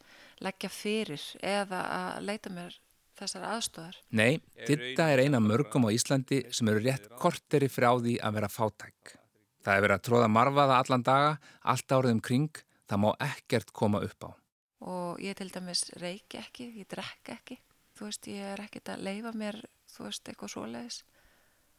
leggja 0.43 0.73
fyrir 0.73 1.29
eða 1.41 1.85
að 1.97 2.27
leita 2.29 2.53
mér 2.53 2.81
þessar 3.23 3.45
aðstóðar. 3.47 3.97
Nei, 4.17 4.41
þetta 4.67 5.09
er 5.13 5.23
eina 5.27 5.41
mörgum 5.43 5.87
á 5.87 5.95
Íslandi 5.95 6.43
sem 6.55 6.69
eru 6.73 6.83
rétt 6.83 7.11
korteri 7.21 7.69
frá 7.71 7.91
því 8.01 8.17
að 8.25 8.39
vera 8.39 8.51
fátæk. 8.51 9.15
Það 9.63 9.77
er 9.77 9.85
verið 9.85 9.97
að 9.97 10.05
tróða 10.09 10.31
marfaða 10.33 10.79
allan 10.83 11.05
daga, 11.07 11.35
allt 11.71 11.95
árið 11.95 12.17
um 12.17 12.23
kring 12.25 12.63
það 12.93 13.01
má 13.01 13.11
ekkert 13.25 13.73
koma 13.77 14.03
upp 14.05 14.29
á. 14.29 14.31
Og 14.83 15.23
ég 15.23 15.37
til 15.39 15.49
dæmis 15.55 15.87
reiki 16.03 16.41
ekki, 16.41 16.69
ég 16.81 16.89
drekk 16.91 17.33
ekki, 17.37 17.59
þú 17.97 18.09
veist, 18.09 18.29
ég 18.29 18.53
er 18.53 18.65
ekkert 18.65 18.93
að 18.93 19.07
leifa 19.07 19.33
mér, 19.39 19.61
þú 19.93 20.09
veist, 20.09 20.29
eitthvað 20.29 20.53
svoleiðis, 20.57 20.99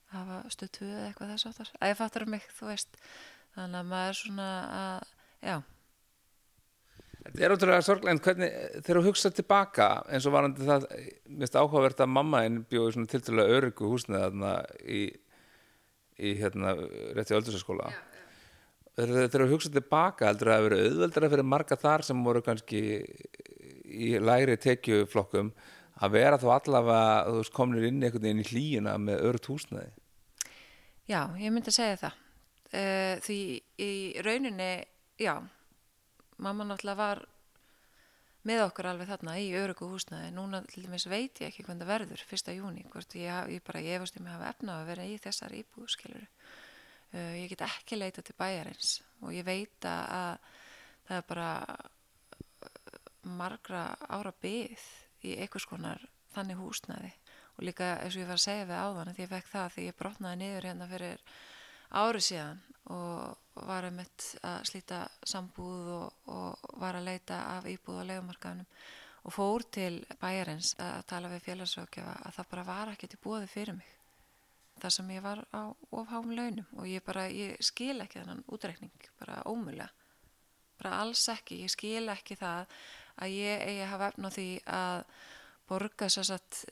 að 0.07 0.15
hafa 0.21 0.53
stöðtuð 0.55 0.93
eða 0.93 1.05
eitthvað 1.09 1.33
þess 1.33 1.49
áttar, 1.49 1.71
að 1.79 1.91
ég 1.91 1.99
fattur 1.99 2.25
um 2.25 2.33
mig, 2.33 2.47
þú 2.55 2.69
veist, 2.71 2.99
þannig 3.57 3.79
að 3.81 3.89
maður 3.91 4.13
er 4.13 4.19
svona 4.21 4.49
að, 4.79 5.11
já. 5.49 5.55
Þetta 7.23 7.43
er 7.43 7.55
ótrúlega 7.55 7.83
sorgleginn, 7.87 8.23
hvernig, 8.23 8.55
þegar 8.79 8.99
þú 8.99 9.03
hugsaði 9.09 9.39
tilbaka, 9.41 9.89
eins 10.11 10.25
og 10.27 10.35
varandi 10.37 10.69
það, 10.69 10.87
mest 11.43 11.59
áhugavert 11.59 12.01
að 12.03 12.15
mamma 12.15 12.41
einn 12.47 12.63
bjóði 12.71 12.95
svona 12.95 13.11
tilturlega 13.11 13.59
öryggu 13.59 13.91
húsnið 13.91 14.25
þarna 14.25 14.55
í, 14.83 15.03
í 16.23 16.33
hérna, 16.39 16.75
rétti 17.15 17.35
öldursaskóla. 17.35 17.91
Já 17.91 18.01
þegar 18.97 19.31
þú 19.33 19.49
hugsaði 19.51 19.79
tilbaka 19.79 20.29
heldur 20.29 20.51
það 20.51 20.59
að 20.59 20.67
vera 20.67 20.81
auðveldra 20.87 21.31
fyrir 21.33 21.49
marga 21.53 21.79
þar 21.79 22.05
sem 22.07 22.25
voru 22.27 22.43
kannski 22.45 22.83
í 23.93 24.11
læri 24.21 24.57
tekjuflokkum 24.61 25.51
að 26.03 26.15
vera 26.17 26.39
þá 26.41 26.47
allavega 26.57 27.33
veist 27.37 27.53
komnir 27.53 27.87
inn 27.89 28.01
einhvern 28.01 28.25
veginn 28.25 28.43
í 28.43 28.49
hlýjuna 28.49 28.97
með 29.01 29.25
öðru 29.27 29.43
túsnaði 29.47 29.91
Já, 31.09 31.27
ég 31.35 31.51
myndi 31.51 31.67
að 31.73 31.79
segja 31.81 31.99
það 32.05 32.19
uh, 32.79 33.15
því 33.25 33.39
í 33.83 33.91
rauninni 34.23 34.71
já, 35.19 35.35
mamma 36.41 36.67
náttúrulega 36.67 37.01
var 37.01 37.23
með 38.47 38.65
okkur 38.65 38.89
alveg 38.91 39.07
þarna 39.07 39.35
í 39.39 39.51
örugu 39.55 39.87
húsnaði. 39.87 40.31
Núna 40.35 40.61
til 40.67 40.83
dæmis 40.83 41.05
veit 41.07 41.39
ég 41.39 41.49
ekki 41.49 41.63
hvernig 41.63 41.85
það 41.85 41.93
verður 41.93 42.23
fyrsta 42.27 42.55
júni, 42.55 42.83
hvort 42.91 43.15
ég, 43.15 43.51
ég 43.55 43.63
bara 43.63 43.83
ég 43.83 43.99
efast 43.99 44.19
um 44.19 44.27
að 44.27 44.35
hafa 44.35 44.49
efna 44.51 44.79
að 44.79 44.89
vera 44.91 45.05
í 45.07 45.15
þessar 45.23 45.55
íbúð, 45.55 45.87
skilur. 45.95 46.25
Uh, 47.13 47.33
ég 47.37 47.51
get 47.51 47.61
ekki 47.67 47.99
leita 47.99 48.23
til 48.25 48.33
bæjarins 48.39 48.95
og 49.21 49.35
ég 49.35 49.45
veit 49.45 49.85
að, 49.85 50.03
að 50.17 50.37
það 51.07 51.19
er 51.19 51.27
bara 51.29 51.49
uh, 52.65 53.09
margra 53.37 53.83
ára 54.09 54.33
byggð 54.41 54.87
í 55.29 55.35
einhvers 55.37 55.67
konar 55.69 56.01
þannig 56.33 56.57
húsnaði 56.57 57.11
og 57.53 57.67
líka 57.67 57.91
eins 58.01 58.17
og 58.17 58.23
ég 58.23 58.29
var 58.31 58.39
að 58.39 58.45
segja 58.47 58.69
við 58.69 58.81
áðan 58.81 59.11
að 59.11 59.21
ég 59.21 59.31
fekk 59.31 59.51
það 59.51 59.75
því 59.75 59.87
ég 59.87 59.97
brotnaði 59.99 60.39
niður 60.41 60.67
hérna 60.69 60.89
fyrir 60.89 61.23
ári 61.93 62.23
síðan 62.25 62.61
og 62.93 63.63
var 63.69 63.87
einmitt 63.87 64.27
að 64.41 64.65
slíta 64.71 65.03
sambúð 65.29 65.91
og, 65.93 66.29
og 66.33 66.79
var 66.81 66.97
að 66.97 67.11
leita 67.11 67.43
af 67.53 67.67
íbúð 67.69 68.01
á 68.01 68.09
legumarkaðunum 68.09 68.69
og 69.23 69.35
fór 69.37 69.63
til 69.71 70.01
bæjarins 70.19 70.73
að 70.81 71.03
tala 71.13 71.31
við 71.31 71.45
félagsrákjafa 71.45 72.15
að 72.25 72.39
það 72.39 72.49
bara 72.55 72.65
var 72.73 72.93
ekkert 72.95 73.15
í 73.15 73.21
búði 73.23 73.51
fyrir 73.51 73.77
mig 73.77 73.91
þar 74.81 74.95
sem 74.97 75.11
ég 75.15 75.23
var 75.23 75.43
á 75.53 75.61
ofháum 75.91 76.33
launum 76.35 76.65
og 76.77 76.87
ég 76.89 77.03
bara, 77.05 77.27
ég 77.29 77.59
skil 77.63 77.99
ekki 78.03 78.21
þennan 78.21 78.45
útreikning, 78.47 79.11
bara 79.19 79.41
ómulega 79.45 79.89
bara 80.83 80.99
alls 81.03 81.23
ekki, 81.31 81.61
ég 81.63 81.71
skil 81.71 82.09
ekki 82.11 82.37
það 82.39 82.73
að 83.23 83.35
ég 83.37 83.63
eigi 83.67 83.83
að 83.85 83.91
hafa 83.93 84.09
efna 84.11 84.31
því 84.33 84.47
að 84.73 85.03
borga 85.69 86.09
sér 86.11 86.27
satt 86.27 86.63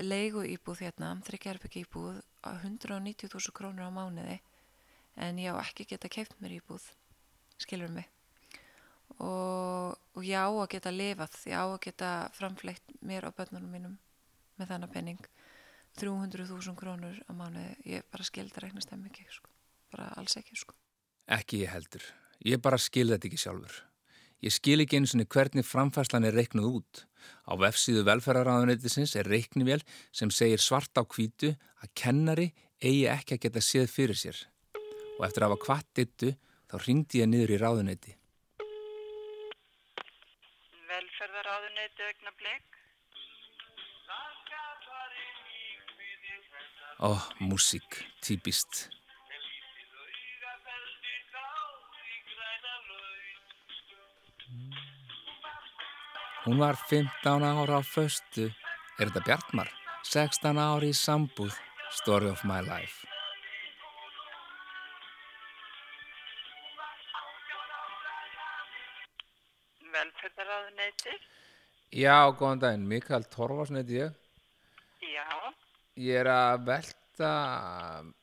leigu 0.00 0.44
íbúð 0.48 0.84
hérna, 0.86 1.12
þryggjarbyggja 1.26 1.84
íbúð 1.84 2.22
á 2.46 2.50
190.000 2.56 3.56
krónur 3.56 3.90
á 3.90 3.92
mánuði 3.92 4.38
en 5.20 5.42
ég 5.42 5.52
á 5.52 5.60
ekki 5.60 5.88
geta 5.90 6.08
keift 6.08 6.38
mér 6.40 6.56
íbúð, 6.60 6.86
skilur 7.60 7.92
mig? 7.92 8.08
Og, 9.20 9.98
og 10.16 10.22
ég 10.24 10.38
á 10.40 10.48
að 10.48 10.70
geta 10.72 10.94
lifað, 10.94 11.36
ég 11.50 11.58
á 11.58 11.66
að 11.66 11.82
geta 11.84 12.10
framfleitt 12.38 12.94
mér 13.04 13.28
á 13.28 13.30
börnunum 13.34 13.74
mínum 13.74 13.98
með 14.56 14.72
þannig 14.72 14.94
penning 14.94 15.28
300.000 15.98 16.76
krónur 16.78 17.18
á 17.26 17.32
mánuði, 17.34 17.74
ég 17.96 18.06
bara 18.12 18.26
skildi 18.26 18.56
að 18.56 18.66
reiknast 18.66 18.92
þeim 18.92 19.06
ekki, 19.10 19.26
sko. 19.34 19.50
bara 19.90 20.12
alls 20.20 20.36
ekki 20.38 20.56
sko. 20.56 20.76
Ekki 21.26 21.64
ég 21.64 21.72
heldur. 21.74 22.04
Ég 22.46 22.60
bara 22.62 22.78
skil 22.78 23.10
þetta 23.10 23.28
ekki 23.28 23.40
sjálfur. 23.40 23.82
Ég 24.40 24.54
skil 24.54 24.80
ekki 24.80 24.96
eins 24.96 25.12
og 25.12 25.26
hvernig 25.28 25.66
framfæslan 25.68 26.24
er 26.24 26.36
reiknuð 26.38 26.68
út. 26.78 27.02
Á 27.44 27.52
vefsíðu 27.60 28.06
velferðaráðuneytisins 28.08 29.12
er 29.20 29.28
reiknivél 29.28 29.82
sem 30.16 30.32
segir 30.32 30.62
svart 30.62 30.96
á 30.96 31.04
hvítu 31.04 31.52
að 31.84 31.92
kennari 31.94 32.46
eigi 32.80 33.04
ekki 33.12 33.36
að 33.36 33.42
geta 33.44 33.60
séð 33.60 33.92
fyrir 33.92 34.16
sér. 34.16 34.40
Og 35.18 35.26
eftir 35.28 35.44
að 35.44 35.50
hafa 35.50 35.64
kvart 35.66 35.90
dittu 35.98 36.32
þá 36.72 36.76
ringdi 36.86 37.20
ég 37.20 37.28
niður 37.28 37.52
í 37.52 37.60
ráðuneyti. 37.60 38.16
Velferðaráðuneyti 40.88 42.08
augna 42.08 42.36
blik. 42.40 42.79
Ó, 47.00 47.16
músík, 47.38 48.04
típist. 48.20 48.90
Hún 56.44 56.58
var 56.58 56.76
15 56.76 57.44
ára 57.44 57.80
á 57.80 57.80
föstu. 57.80 58.52
Er 59.00 59.08
þetta 59.08 59.24
Bjartmar? 59.24 59.72
16 60.04 60.60
ári 60.60 60.92
í 60.92 60.96
sambúð. 60.96 61.56
Story 61.88 62.28
of 62.28 62.44
my 62.44 62.60
life. 62.60 63.08
Velferðaráðuneyti. 69.88 71.16
Já, 71.96 72.28
góðan 72.36 72.60
daginn. 72.60 72.88
Mikael 72.92 73.24
Torfarsson 73.24 73.80
heiti 73.80 74.02
ég. 74.04 74.19
Ég 76.00 76.16
er 76.22 76.30
að 76.32 76.62
velta 76.68 77.30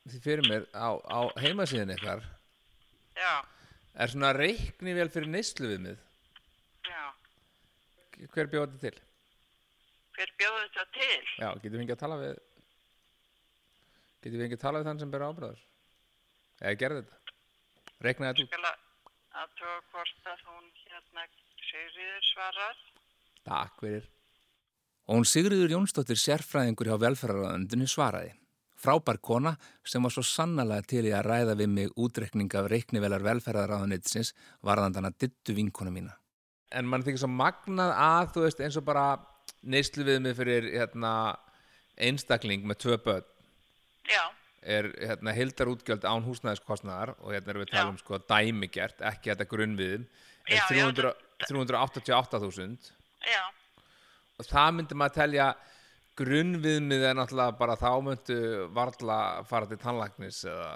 því 0.08 0.20
fyrir 0.24 0.48
mér 0.48 0.64
á, 0.74 0.88
á 0.98 1.20
heimasíðin 1.38 1.94
ykkar. 1.94 2.24
já, 3.14 3.34
Er 3.98 4.10
svona 4.12 4.32
reikni 4.34 4.94
vel 4.94 5.08
fyrir 5.10 5.30
neyslu 5.30 5.70
við 5.72 5.86
já. 6.86 7.04
Hver 8.34 8.50
bjóð 8.50 8.66
þetta 8.74 8.82
til? 8.82 9.00
Hver 10.18 10.32
bjóðu 10.38 10.60
þetta 10.66 10.84
til? 10.98 11.24
Já, 11.38 11.48
getum 11.62 11.78
við 11.78 11.84
ekki 11.86 11.96
að 11.96 12.02
tala 12.02 12.18
við 12.22 12.36
Getum 14.18 14.38
við 14.40 14.46
ekki 14.48 14.58
að 14.58 14.62
tala 14.66 14.80
við 14.82 14.88
þann 14.90 15.00
sem 15.02 15.10
ber 15.14 15.24
ábræður? 15.28 15.64
Eða 16.58 16.78
gerði 16.82 17.02
þetta? 17.04 17.34
Reiknaði 18.06 18.30
þetta 18.30 18.44
út? 18.44 18.52
Skal 18.52 18.70
að 18.70 19.42
aðtóa 19.42 19.76
hvort 19.92 20.30
að 20.32 20.46
hún 20.50 20.70
hérna 20.82 21.26
Sigriður 21.68 22.24
svarar. 22.32 22.78
Takk 23.46 23.82
fyrir. 23.82 24.06
Og 25.08 25.16
hún 25.16 25.24
Sigriður 25.24 25.72
Jónsdóttir 25.72 26.18
sérfræðingur 26.20 26.90
hjá 26.90 26.98
velferðarraðundinu 27.00 27.88
svaraði. 27.88 28.34
Frábær 28.78 29.16
kona 29.24 29.54
sem 29.88 30.04
var 30.04 30.12
svo 30.14 30.22
sannlega 30.22 30.84
til 30.86 31.06
í 31.08 31.14
að 31.16 31.26
ræða 31.26 31.54
við 31.58 31.70
mig 31.72 31.94
útrekning 31.98 32.52
af 32.54 32.68
reiknivelar 32.70 33.24
velferðarraðunitsins 33.24 34.34
varðandana 34.62 35.10
dittu 35.16 35.56
vinkona 35.56 35.90
mína. 35.94 36.12
En 36.70 36.86
mann 36.86 37.02
þykir 37.02 37.22
svo 37.24 37.30
magnað 37.32 37.94
að, 37.96 38.30
þú 38.34 38.44
veist, 38.44 38.60
eins 38.62 38.76
og 38.78 38.84
bara 38.86 39.06
neyslu 39.64 40.04
við 40.06 40.20
mig 40.26 40.36
fyrir 40.38 40.68
hérna, 40.76 41.12
einstakling 41.98 42.68
með 42.68 42.82
tvö 42.84 42.98
börn 43.08 43.26
Já, 44.08 44.22
er 44.62 44.90
hérna, 45.00 45.34
hildarútgjöld 45.36 46.04
án 46.04 46.26
húsnæðiskostnaðar 46.28 47.16
og 47.18 47.32
hérna 47.32 47.54
erum 47.54 47.64
við 47.64 47.70
að 47.70 47.74
tala 47.74 47.94
um 47.94 47.98
sko 48.00 48.20
dæmigert, 48.28 49.00
ekki 49.08 49.32
þetta 49.32 49.48
grunnviðum, 49.50 50.06
er 50.48 50.54
Já, 50.54 50.62
já, 50.62 50.68
300 50.92 51.14
388.000 51.48 52.92
já, 53.24 53.42
það 54.46 54.70
myndi 54.78 54.98
maður 54.98 55.16
telja 55.18 55.48
grunnviðmið 56.18 57.04
er 57.10 57.18
náttúrulega 57.18 57.58
bara 57.58 57.76
þá 57.78 57.90
myndu 58.06 58.38
varla 58.74 59.18
fara 59.50 59.68
til 59.70 59.78
tannlagnis 59.82 60.40
eða 60.50 60.70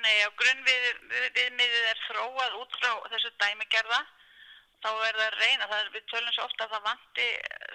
nei, 0.00 0.16
grunnviðmiðið 0.40 1.84
er 1.90 2.00
þróað 2.06 2.56
út 2.62 2.78
frá 2.80 2.92
þessu 3.12 3.30
dæmigerða. 3.42 4.00
Þá 4.80 4.88
er 4.88 5.18
það 5.18 5.26
að 5.26 5.34
reyna, 5.42 5.66
það 5.68 5.80
er, 5.82 5.88
við 5.92 6.04
tölum 6.08 6.32
svo 6.32 6.44
ofta 6.48 6.64
að 6.64 6.70
það 6.72 6.86
vanti 6.88 7.26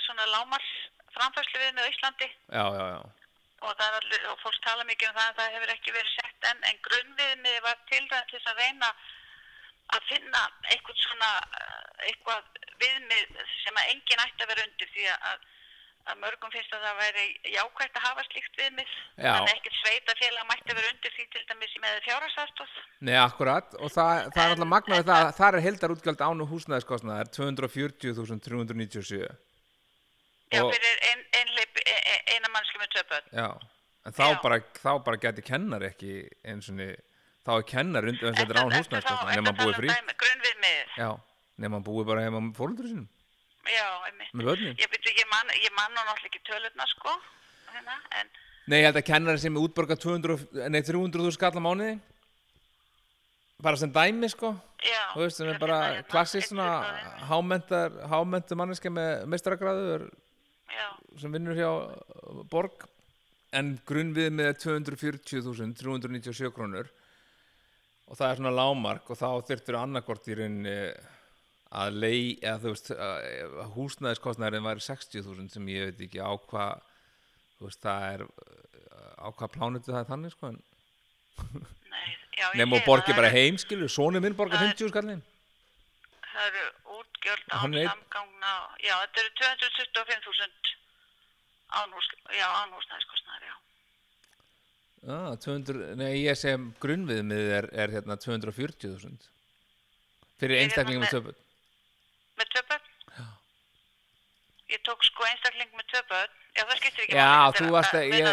svona 0.07 0.25
lámars 0.31 0.69
framfærslu 1.13 1.61
viðmið 1.61 1.85
á 1.85 1.91
Íslandi 1.93 2.27
já, 2.27 2.63
já, 2.65 2.85
já, 2.95 3.01
og, 3.61 3.69
það 3.77 3.85
er, 3.85 3.97
allir- 3.99 4.25
og 4.31 4.39
fólk 4.41 4.57
tala 4.65 4.87
mikið 4.89 5.11
um 5.11 5.19
það 5.19 5.27
að 5.29 5.37
það 5.39 5.53
hefur 5.55 5.73
ekki 5.75 5.93
verið 5.95 6.15
sett 6.15 6.49
en, 6.49 6.63
en 6.71 6.81
grunnviðmiðið 6.87 7.61
var 7.67 7.77
til 7.91 8.01
þess 8.09 8.49
að 8.51 8.59
reyna 8.63 8.89
að 9.93 10.07
finna 10.09 10.41
eitthvað 10.73 10.97
svona 11.03 11.31
eh, 11.61 12.07
eitthvað 12.09 12.47
viðmið 12.81 13.35
sem 13.63 13.77
að 13.81 13.91
enginn 13.93 14.23
ætti 14.25 14.43
að 14.45 14.49
vera 14.51 14.65
undir 14.67 14.89
því 14.95 15.05
að, 15.13 15.43
að 16.05 16.19
mörgum 16.21 16.51
finnst 16.53 16.73
að 16.75 16.83
það 16.85 16.97
væri 17.01 17.25
jákvægt 17.53 17.95
að 17.99 18.05
hafa 18.05 18.25
slíkt 18.27 18.59
viðmið. 18.61 18.89
Já. 19.15 19.29
þannig 19.29 19.45
að 19.45 19.53
ekkert 19.55 19.77
sveitafélag 19.81 20.47
mætti 20.51 20.75
vera 20.79 20.91
undir 20.93 21.15
því 21.15 21.25
til 21.35 21.43
dæmis 21.51 21.75
með 21.85 22.01
fjárhagsaðstóð 22.07 22.75
nei 23.07 23.15
akkurat 23.21 23.77
og 23.79 23.93
það, 23.95 24.11
það 24.35 24.43
er 24.43 24.53
alltaf 24.55 24.71
magnaði 24.73 25.07
það 25.09 25.21
að 25.29 25.31
það 25.39 25.49
er 25.59 25.65
hildarútgjöld 25.67 26.25
án 26.27 26.45
húsnæðiskostnaðar 26.51 27.31
240.397 27.37 29.21
já, 30.51 30.61
Og- 30.61 30.73
fyrir 30.75 30.99
ein, 31.09 31.23
einleip, 31.39 31.81
ein, 31.85 32.03
ein, 32.11 32.21
eina 32.35 32.51
mannski 32.53 32.81
með 32.81 32.93
töpöld 32.99 33.33
já, 33.33 33.47
en 34.05 34.13
þá 34.19 34.23
Já. 34.27 34.41
bara, 34.43 34.59
bara 35.07 35.21
geti 35.25 35.41
kennar 35.45 35.87
ekki 35.89 36.13
eins 36.45 36.69
og 36.69 36.77
þá 37.45 37.51
er 37.55 37.67
kennar 37.69 38.09
undir 38.09 38.25
þess 38.25 38.33
að 38.33 38.41
þetta 38.41 38.55
er 38.55 38.61
án 38.61 38.75
húsnæðiskostnaðar 38.75 39.35
nema 39.35 39.51
hann 39.51 39.61
búið 39.61 39.77
frí. 39.81 39.89
nema 41.61 41.77
hann 41.77 41.85
búið 41.85 42.09
bara 42.09 42.25
heima 42.25 42.41
með 42.41 42.57
fólundur 42.57 42.89
sínum. 42.89 43.07
Já, 43.65 43.87
ég, 44.05 44.89
byrju, 44.91 45.13
ég 45.17 45.29
man, 45.31 45.53
ég 45.57 45.71
man 45.73 45.93
nú 45.93 46.01
náttúrulega 46.01 46.29
ekki 46.29 46.41
tölurna 46.45 46.85
sko 46.89 47.13
hérna, 47.73 47.95
en 48.19 48.29
Nei, 48.65 48.79
ég 48.79 48.87
held 48.87 48.97
að 48.97 49.05
kennari 49.05 49.41
sem 49.41 49.53
er 49.53 49.61
útborgað 49.61 49.99
200, 50.01 50.45
nei, 50.73 50.79
300.000 50.81 51.33
skall 51.35 51.53
á 51.53 51.61
mánuði. 51.61 51.99
Bara 53.61 53.77
sem 53.77 53.91
dæmi 53.93 54.29
sko. 54.33 54.55
Já 54.81 55.01
þú 55.13 55.21
veist, 55.21 55.37
sem 55.37 55.51
er 55.51 55.59
bara 55.61 55.77
klassist 56.09 56.55
hámentu 57.29 58.57
manneska 58.57 58.89
með 58.89 59.27
meistaragráður 59.29 60.07
já, 60.73 60.87
sem 61.21 61.37
vinnur 61.37 61.57
hjá 61.57 61.69
uh, 61.69 62.41
Borg. 62.49 62.87
En 63.55 63.75
grunnvið 63.87 64.33
með 64.35 64.57
240.397 64.65 66.49
krónur 66.57 66.89
og 68.05 68.17
það 68.19 68.29
er 68.31 68.39
svona 68.39 68.53
lámark 68.55 69.09
og 69.09 69.17
þá 69.19 69.27
þyrftur 69.49 69.77
annarkvort 69.79 70.27
í 70.29 70.37
rauninni 70.37 70.75
að 71.75 71.95
lei, 71.99 72.19
eða 72.45 72.59
þú 72.63 72.73
veist 72.73 72.91
húsnæðiskostnæðurinn 73.75 74.67
væri 74.67 74.83
60.000 74.85 75.49
sem 75.55 75.71
ég 75.73 75.89
veit 75.89 76.03
ekki 76.07 76.21
á 76.23 76.31
hvað 76.47 76.83
þú 77.57 77.67
veist, 77.69 77.81
það 77.83 78.05
er 78.13 78.25
á 79.19 79.27
hvað 79.31 79.53
plánutu 79.55 79.91
það 79.91 80.01
er 80.03 80.09
þannig 80.11 80.35
sko 80.35 80.51
en 80.53 80.61
nefnum 82.55 82.77
og 82.77 82.85
borgi 82.85 83.11
það, 83.11 83.19
bara 83.19 83.31
heim 83.33 83.57
skilur, 83.59 83.89
sonu 83.91 84.21
minn 84.23 84.35
borgar 84.37 84.59
Það 84.61 84.69
er- 84.69 84.77
50 84.77 84.93
skallin 84.93 85.23
Það 86.35 86.47
eru 86.51 86.65
Hann 87.49 87.73
er- 87.73 87.87
samgangna, 87.89 88.51
já, 88.85 88.93
þetta 89.01 89.21
eru 89.23 89.31
225.000 89.41 90.73
án 91.73 91.93
hús, 91.95 92.07
já, 92.37 92.45
án 92.45 92.69
húsnæðiskostnaðar, 92.75 93.47
já. 93.49 93.55
Ah, 95.07 95.35
200, 95.41 95.95
nei 95.99 96.11
ég 96.23 96.37
sem 96.39 96.71
grunnviðmið 96.83 97.51
er, 97.59 97.69
er 97.73 97.95
hérna 97.95 98.17
240.000 98.21 99.31
Fyrir 100.35 100.57
Ég 100.57 100.65
einstaklingum 100.65 101.05
með- 101.05 101.13
töpun. 101.15 101.35
með 102.35 102.49
tvö 102.51 102.63
börn. 102.69 102.89
Ég 104.65 104.81
tók 104.83 105.03
sko 105.05 105.23
einstakling 105.29 105.71
með 105.77 106.01
börn. 106.09 106.33
Já, 106.55 106.63
það 106.63 106.77
skiptir 106.79 107.03
ekki 107.03 107.15
Já, 107.19 107.51
þú 107.57 107.65
varst 107.73 107.95
að 107.95 108.05
ég, 108.15 108.27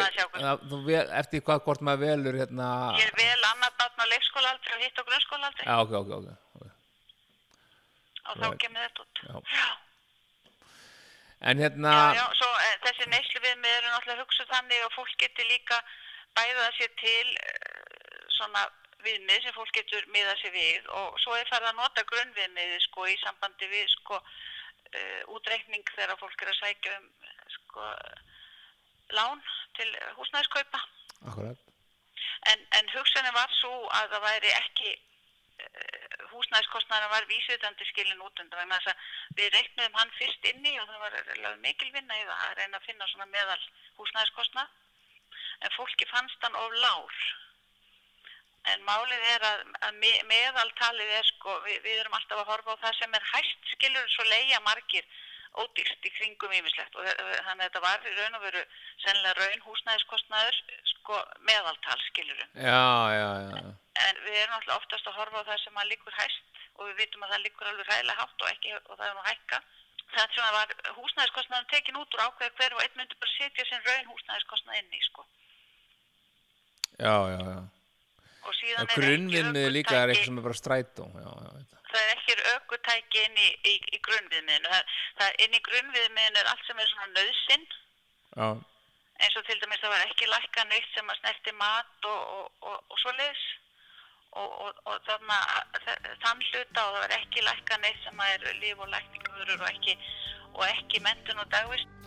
já, 0.95 1.01
eftir 1.19 1.43
hvað 1.43 1.63
hvort 1.67 1.81
maður 1.83 2.03
velur 2.07 2.37
hérna, 2.39 2.67
Ég 3.01 3.09
er 3.11 3.17
vel 3.19 3.47
annað 3.49 3.73
barn 3.81 3.99
á 3.99 4.07
leikskólaaldri 4.13 4.77
og 4.77 4.85
hitt 4.85 5.01
á 5.01 5.03
grunnskólaaldri 5.09 5.67
já, 5.67 5.75
ok, 5.83 5.95
ok, 6.01 6.13
ok, 6.19 6.29
ok. 6.55 6.69
og 8.23 8.37
þá 8.39 8.47
right. 8.47 8.61
kemur 8.63 8.85
þetta 8.87 9.03
út. 9.03 9.23
Já. 9.27 9.35
Já, 9.59 9.71
En 11.43 11.59
hérna, 11.59 11.93
já, 12.15 12.23
já, 12.23 12.27
svo 12.39 12.49
e, 12.63 12.69
þessi 12.87 13.09
neyslu 13.11 13.41
við 13.43 13.67
eru 13.67 13.89
náttúrulega 13.91 14.23
hugsuð 14.23 14.51
þannig 14.53 14.85
og 14.87 14.93
fólk 14.95 15.17
getur 15.19 15.49
líka 15.51 15.81
bæða 16.37 16.69
sér 16.79 16.95
til 17.01 17.35
e, 17.37 17.51
svona 18.37 18.65
viðmið 19.03 19.45
sem 19.45 19.57
fólk 19.57 19.73
getur 19.77 20.07
miða 20.15 20.35
sér 20.41 20.55
við 20.55 20.89
og 20.99 21.19
svo 21.23 21.35
er 21.37 21.49
farið 21.51 21.71
að 21.73 21.79
nota 21.81 22.05
grunnviðmiði 22.11 22.81
sko 22.87 23.07
í 23.11 23.17
sambandi 23.23 23.69
við 23.71 23.87
sko 23.97 24.19
uh, 24.19 25.23
útreikning 25.37 25.95
þegar 25.97 26.21
fólk 26.21 26.45
er 26.45 26.53
að 26.53 26.61
sækja 26.61 26.99
um 26.99 27.09
sko 27.57 27.89
lán 29.13 29.43
til 29.77 29.89
húsnæðiskaupa. 30.19 30.81
akkurat, 31.29 31.59
En, 32.51 32.61
en 32.79 32.89
hugsunin 32.91 33.35
var 33.35 33.51
svo 33.61 33.75
að 33.95 34.15
það 34.15 34.25
væri 34.27 34.53
ekki 34.59 34.93
uh, 34.93 36.29
húsnæðiskostnæðan 36.33 37.13
var 37.15 37.29
vísvitandi 37.31 37.89
skilin 37.91 38.25
út 38.27 38.41
undan 38.45 38.63
vegna 38.63 38.79
þess 38.81 38.95
að 38.95 39.41
við 39.41 39.53
reiknum 39.57 39.99
hann 40.01 40.15
fyrst 40.19 40.49
inni 40.53 40.79
og 40.81 40.89
það 40.91 41.05
var 41.05 41.61
mikil 41.67 41.91
vinna 41.95 42.19
í 42.19 42.25
það 42.29 42.47
að 42.47 42.57
reyna 42.61 42.81
að 42.81 42.89
finna 42.89 43.11
svona 43.13 43.31
meðal 43.35 43.61
húsnæðiskostnað 43.99 44.79
en 45.63 45.75
fólki 45.77 46.09
fannst 46.11 46.47
hann 46.47 46.59
of 46.59 46.77
lár. 46.85 47.19
En 48.73 48.85
málið 48.87 49.27
er 49.35 49.45
að, 49.49 49.65
að 49.89 49.99
me, 49.99 50.13
meðaltalið 50.31 51.13
er 51.19 51.29
sko 51.33 51.59
við, 51.67 51.81
við 51.87 51.99
erum 51.99 52.15
alltaf 52.19 52.45
að 52.45 52.51
horfa 52.53 52.77
á 52.79 52.83
það 52.87 52.99
sem 53.01 53.19
er 53.19 53.29
hæst 53.33 53.71
skilur 53.75 54.11
svo 54.15 54.27
leia 54.31 54.61
margir 54.67 55.07
ódýrst 55.63 56.07
í 56.09 56.13
kringum 56.17 56.55
yfislegt 56.57 56.95
og 56.97 57.05
þannig 57.05 57.51
að 57.51 57.65
þetta 57.67 57.83
var 57.85 58.07
í 58.09 58.13
raun 58.17 58.39
og 58.39 58.45
veru 58.47 58.63
sennilega 59.03 59.35
raun 59.37 59.65
húsnæðiskostnaður 59.67 60.61
sko 60.93 61.19
meðaltal 61.45 61.99
skilur 62.07 62.39
já, 62.41 62.87
já, 63.13 63.27
já, 63.51 63.75
en 64.07 64.23
við 64.25 64.39
erum 64.39 64.57
alltaf 64.57 64.79
oftast 64.79 65.11
að 65.11 65.19
horfa 65.19 65.43
á 65.45 65.49
það 65.51 65.61
sem 65.67 65.83
að 65.83 65.91
líkur 65.91 66.17
hæst 66.17 66.63
og 66.79 66.89
við 66.89 66.99
vitum 67.03 67.25
að 67.27 67.33
það 67.35 67.45
líkur 67.47 67.71
alveg 67.71 67.89
ræðilega 67.89 68.21
hátt 68.23 68.45
og, 68.45 68.51
ekki, 68.51 68.75
og 68.81 68.97
það 68.97 69.07
er 69.09 69.17
nú 69.17 69.25
hækka. 69.29 69.61
Það 70.13 70.35
sem 70.35 70.57
var 70.57 70.75
húsnæðiskostnaðum 70.99 71.69
tekin 71.73 72.01
út 72.01 72.17
úr 72.17 72.25
ákveða 72.27 72.57
hver 72.59 72.75
og 72.77 72.83
einn 72.85 72.99
myndi 72.99 73.21
bara 73.21 73.35
setja 73.37 73.69
sinn 73.69 73.87
raun 73.87 74.11
húsnæðiskostnað 74.13 74.81
inn 74.81 74.99
í 74.99 75.05
sko 75.09 75.25
já, 77.03 77.17
já, 77.35 77.39
já. 77.51 77.61
og 78.47 78.59
síðan 78.59 78.89
er 78.89 78.97
grunnvinnmið 78.97 79.69
ekki 79.69 79.77
líka 79.77 79.95
er 79.99 80.15
eitthvað 80.15 80.29
sem 80.31 80.41
er 80.41 80.49
bara 80.49 80.59
strætó, 80.61 81.07
það. 81.19 82.03
er 82.03 82.13
ekki 82.17 82.37
aukutæki 82.55 83.25
inn 83.27 83.39
í, 83.39 83.49
í, 83.69 83.75
í 83.97 84.03
grunnviðmiðinu. 84.07 84.75
Það, 84.75 84.99
það 85.21 85.41
inn 85.47 85.57
í 85.59 85.65
grunnviðmiðinu 85.71 86.43
er 86.43 86.53
allt 86.53 86.69
sem 86.69 86.85
er 86.85 86.93
svona 86.93 87.11
nöðsinn 87.17 87.67
Já, 88.33 88.47
eins 89.23 89.37
og 89.39 89.45
til 89.47 89.59
dæmis 89.61 89.83
það 89.83 89.93
var 89.95 90.07
ekki 90.07 90.31
lækka 90.31 90.65
neitt 90.71 90.95
sem 90.95 91.11
að 91.13 91.19
snerti 91.21 91.53
mat 91.59 92.09
og, 92.09 92.23
og, 92.37 92.47
og, 92.71 92.79
og 92.89 93.03
svo 93.03 93.13
leiðis 93.19 93.43
og, 94.33 94.49
og, 94.65 94.79
og 94.89 95.03
þarna 95.07 95.39
þann 96.25 96.45
hluta 96.49 96.87
og 96.87 96.95
það 96.95 97.01
var 97.03 97.17
ekki 97.19 97.45
lækka 97.47 97.81
neitt 97.83 98.01
sem 98.07 98.23
að 98.25 98.37
er 98.37 98.61
líf 98.63 98.81
og 98.81 98.93
lækningavörur 98.95 99.61
og 99.61 99.69
ekki, 99.69 99.99
ekki 100.71 101.03
mentun 101.05 101.45
og 101.45 101.51
dagvist 101.53 102.02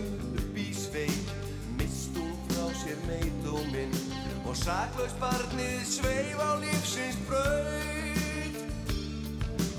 upp 0.00 0.58
í 0.58 0.68
sveit 0.76 1.32
mist 1.78 2.16
hún 2.18 2.34
frá 2.48 2.66
sér 2.80 2.98
meidóminn 3.06 3.94
og 4.48 4.56
saklaus 4.56 5.14
barnið 5.20 5.82
sveif 5.88 6.40
á 6.40 6.50
lífsins 6.62 7.18
braut. 7.28 8.60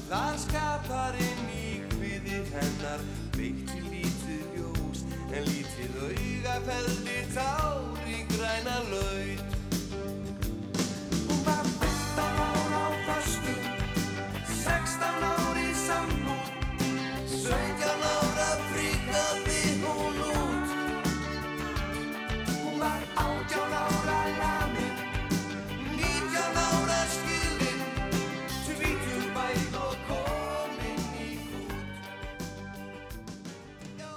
Þar 0.09 0.39
skaparinn 0.45 1.45
í 1.53 1.67
hviði 1.95 2.43
hennar 2.53 3.05
veikti 3.37 3.81
lítið 3.89 4.57
ljós 4.57 5.05
en 5.29 5.45
lítið 5.49 6.01
auga 6.07 6.59
feldi 6.69 7.08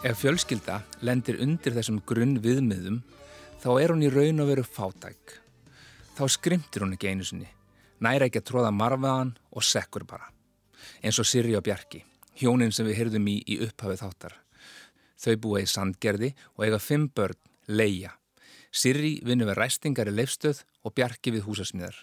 Ef 0.02 0.16
fjölskylda 0.18 0.80
lendir 1.06 1.36
undir 1.44 1.76
þessum 1.76 2.00
grunn 2.02 2.40
viðmiðum, 2.42 2.96
þá 3.62 3.68
er 3.78 3.92
hún 3.92 4.00
í 4.02 4.08
raun 4.10 4.42
og 4.42 4.48
veru 4.48 4.64
fátæk. 4.66 5.34
Þá 6.16 6.22
skrimtir 6.34 6.82
hún 6.82 6.96
ekki 6.96 7.12
einu 7.12 7.26
sinni, 7.28 7.46
næra 8.02 8.26
ekki 8.26 8.40
að 8.40 8.48
tróða 8.48 8.72
marfaðan 8.74 9.30
og 9.54 9.62
sekkur 9.62 10.02
bara. 10.10 10.26
Eins 11.06 11.20
og 11.22 11.28
Sirri 11.30 11.54
og 11.54 11.62
Bjarki, 11.62 12.00
hjónin 12.34 12.74
sem 12.74 12.88
við 12.88 12.98
heyrðum 12.98 13.28
í 13.30 13.36
í 13.46 13.60
upphafið 13.68 14.02
þáttar. 14.02 14.34
Þau 15.22 15.36
búa 15.44 15.62
í 15.62 15.68
sandgerði 15.70 16.32
og 16.56 16.66
eiga 16.66 16.82
fimm 16.82 17.06
börn, 17.14 17.38
leia. 17.70 18.16
Sirri 18.74 19.20
vinnur 19.22 19.52
við 19.52 19.60
ræstingar 19.60 20.10
í 20.10 20.16
leifstöð 20.16 20.64
og 20.82 20.96
Bjarki 20.98 21.36
við 21.36 21.46
húsasmíðar. 21.46 21.94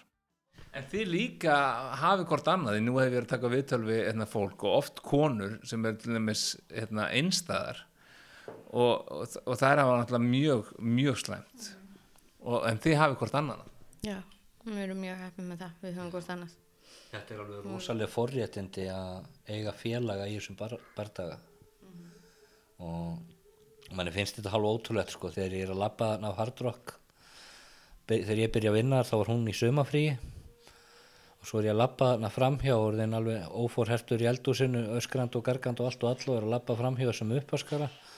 En 0.72 0.88
þið 0.88 1.12
líka 1.18 1.52
hafið 2.00 2.32
hvort 2.32 2.48
annað, 2.48 2.78
því 2.78 2.82
nú 2.86 2.96
hefur 2.96 3.10
við 3.10 3.14
verið 3.18 3.28
að 3.28 3.36
taka 3.36 3.54
viðtöl 3.58 3.82
við 3.84 4.02
hérna, 4.06 4.30
fólk 4.30 4.64
og 4.64 4.80
oft 4.80 5.04
konur 5.04 5.60
sem 5.68 5.84
er 5.84 6.00
til 6.00 6.16
dæmis 6.16 6.48
hérna, 6.70 7.10
einstæðar 7.12 7.84
og, 8.48 8.94
og, 9.10 9.36
og 9.44 9.58
það 9.60 9.70
er 9.70 9.82
náttúrulega 9.82 10.22
mjög, 10.26 10.72
mjög 10.98 11.20
slæmt. 11.24 11.68
Og, 12.40 12.58
en 12.70 12.80
þið 12.80 12.98
hafið 13.00 13.18
hvort 13.20 13.36
annað. 13.40 13.66
Já, 14.06 14.16
við 14.66 14.82
erum 14.86 15.02
mjög 15.04 15.24
heppið 15.24 15.50
með 15.50 15.64
það, 15.64 15.74
við 15.82 15.98
höfum 15.98 16.14
hvort 16.14 16.32
annað. 16.36 16.56
Þetta 17.10 17.34
er 17.34 17.42
alveg 17.42 17.66
rosalega 17.66 18.10
forréttindi 18.10 18.86
að 18.94 19.12
eiga 19.50 19.74
félaga 19.74 20.30
í 20.30 20.38
þessum 20.38 20.58
bar 20.58 20.76
bardaga. 20.96 21.36
Og 22.80 23.92
manni 23.96 24.14
finnst 24.14 24.38
þetta 24.38 24.54
halv 24.54 24.70
ótrúlegt 24.70 25.12
sko. 25.12 25.32
Þegar 25.34 25.56
ég 25.58 25.66
er 25.66 25.74
að 25.74 25.82
labba 25.82 26.12
þarna 26.14 26.30
á 26.30 26.38
Hard 26.38 26.62
Rock 26.64 27.00
þegar 28.10 28.42
ég 28.42 28.52
byrja 28.54 28.70
að 28.72 28.76
vinna 28.80 29.00
þá 29.06 29.14
var 29.20 29.30
hún 29.30 29.48
í 29.50 29.54
sömafríi 29.54 30.14
og 31.40 31.48
svo 31.48 31.60
er 31.60 31.70
ég 31.70 31.74
að 31.74 31.80
labba 31.80 32.08
þarna 32.12 32.30
framhjá 32.34 32.76
og 32.76 32.86
er 32.90 32.96
þeim 33.00 33.16
alveg 33.20 33.52
óforhertur 33.62 34.24
í 34.24 34.28
eldúsinu 34.30 34.82
öskrand 34.98 35.36
og 35.38 35.44
gargand 35.46 35.82
og 35.82 35.90
allt 35.90 36.02
og 36.04 36.10
all 36.10 36.24
og 36.26 36.38
er 36.40 36.46
að 36.48 36.54
labba 36.56 36.76
framhjá 36.80 37.14
sem 37.16 37.36
uppaskara 37.38 37.86
og 37.86 38.09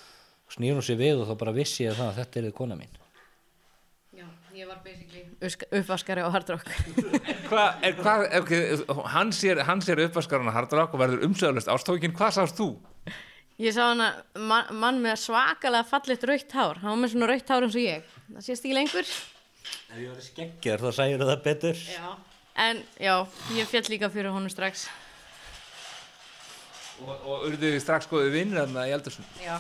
snýr 0.53 0.77
hún 0.77 0.85
sér 0.87 1.01
við 1.01 1.23
og 1.23 1.31
þá 1.31 1.39
bara 1.45 1.57
vissi 1.57 1.87
ég 1.87 1.97
það 1.99 2.13
að 2.13 2.21
þetta 2.21 2.43
er 2.43 2.55
kona 2.57 2.79
mín 2.79 3.01
Já, 4.13 4.27
ég 4.55 4.69
var 4.69 4.83
basically 4.85 5.23
uppvaskari 5.43 6.23
á 6.23 6.29
hardrock. 6.31 6.69
Hvað, 7.51 7.83
er, 7.85 7.97
hvað, 7.99 8.23
okay, 8.39 8.79
hann 9.13 9.33
sér, 9.35 9.61
hann 9.67 9.83
sér 9.85 10.05
uppaskarana 10.07 10.55
hardrock 10.55 10.95
og 10.95 11.03
verður 11.03 11.27
umsöðalust 11.27 11.71
ástókin, 11.73 12.15
hvað 12.17 12.37
sást 12.39 12.57
þú? 12.61 12.69
Ég 13.61 13.75
sá 13.75 13.83
hana 13.91 14.09
man, 14.39 14.71
mann 14.81 15.01
með 15.05 15.19
svakalega 15.27 15.85
fallit 15.89 16.25
raukt 16.29 16.55
hár, 16.57 16.81
hann 16.81 16.95
var 16.95 17.03
með 17.03 17.13
svona 17.15 17.29
raukt 17.31 17.53
hár 17.53 17.67
eins 17.67 17.77
og 17.77 17.85
ég. 17.85 18.07
Það 18.31 18.47
sést 18.47 18.65
ekki 18.65 18.79
lengur. 18.79 19.13
Ef 19.93 19.99
ég 19.99 20.09
var 20.09 20.25
skeggjar 20.25 20.83
þá 20.83 20.89
sægur 20.97 21.27
það 21.29 21.43
betur 21.45 21.83
Já. 21.85 22.07
En 22.63 22.83
já, 23.01 23.15
ég 23.57 23.69
fjall 23.69 23.87
líka 23.89 24.11
fyrir 24.13 24.33
honum 24.33 24.53
strax. 24.53 24.87
Og, 27.03 27.13
og 27.13 27.47
urðu 27.49 27.71
strax 27.81 28.09
skoðið 28.09 28.35
vinnir 28.37 28.61
þarna 28.61 28.85
í 28.89 28.93
eldursun? 28.97 29.29
Já, 29.41 29.57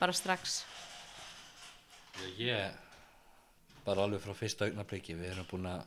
bara 0.00 0.12
strax. 0.16 0.62
Ég 2.38 2.70
bara 3.84 4.02
alveg 4.06 4.20
frá 4.24 4.32
fyrsta 4.38 4.64
augnabliki 4.68 5.12
við 5.18 5.28
erum 5.34 5.46
búin 5.50 5.66
að 5.68 5.80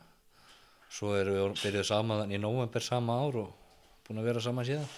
svo 0.92 1.08
erum 1.18 1.34
við 1.52 1.62
byrjuð 1.64 1.86
saman 1.88 2.32
í 2.32 2.38
november 2.40 2.82
sama 2.84 3.12
ár 3.24 3.34
og 3.42 3.48
búin 4.06 4.20
að 4.22 4.28
vera 4.30 4.40
saman 4.44 4.66
síðan 4.68 4.88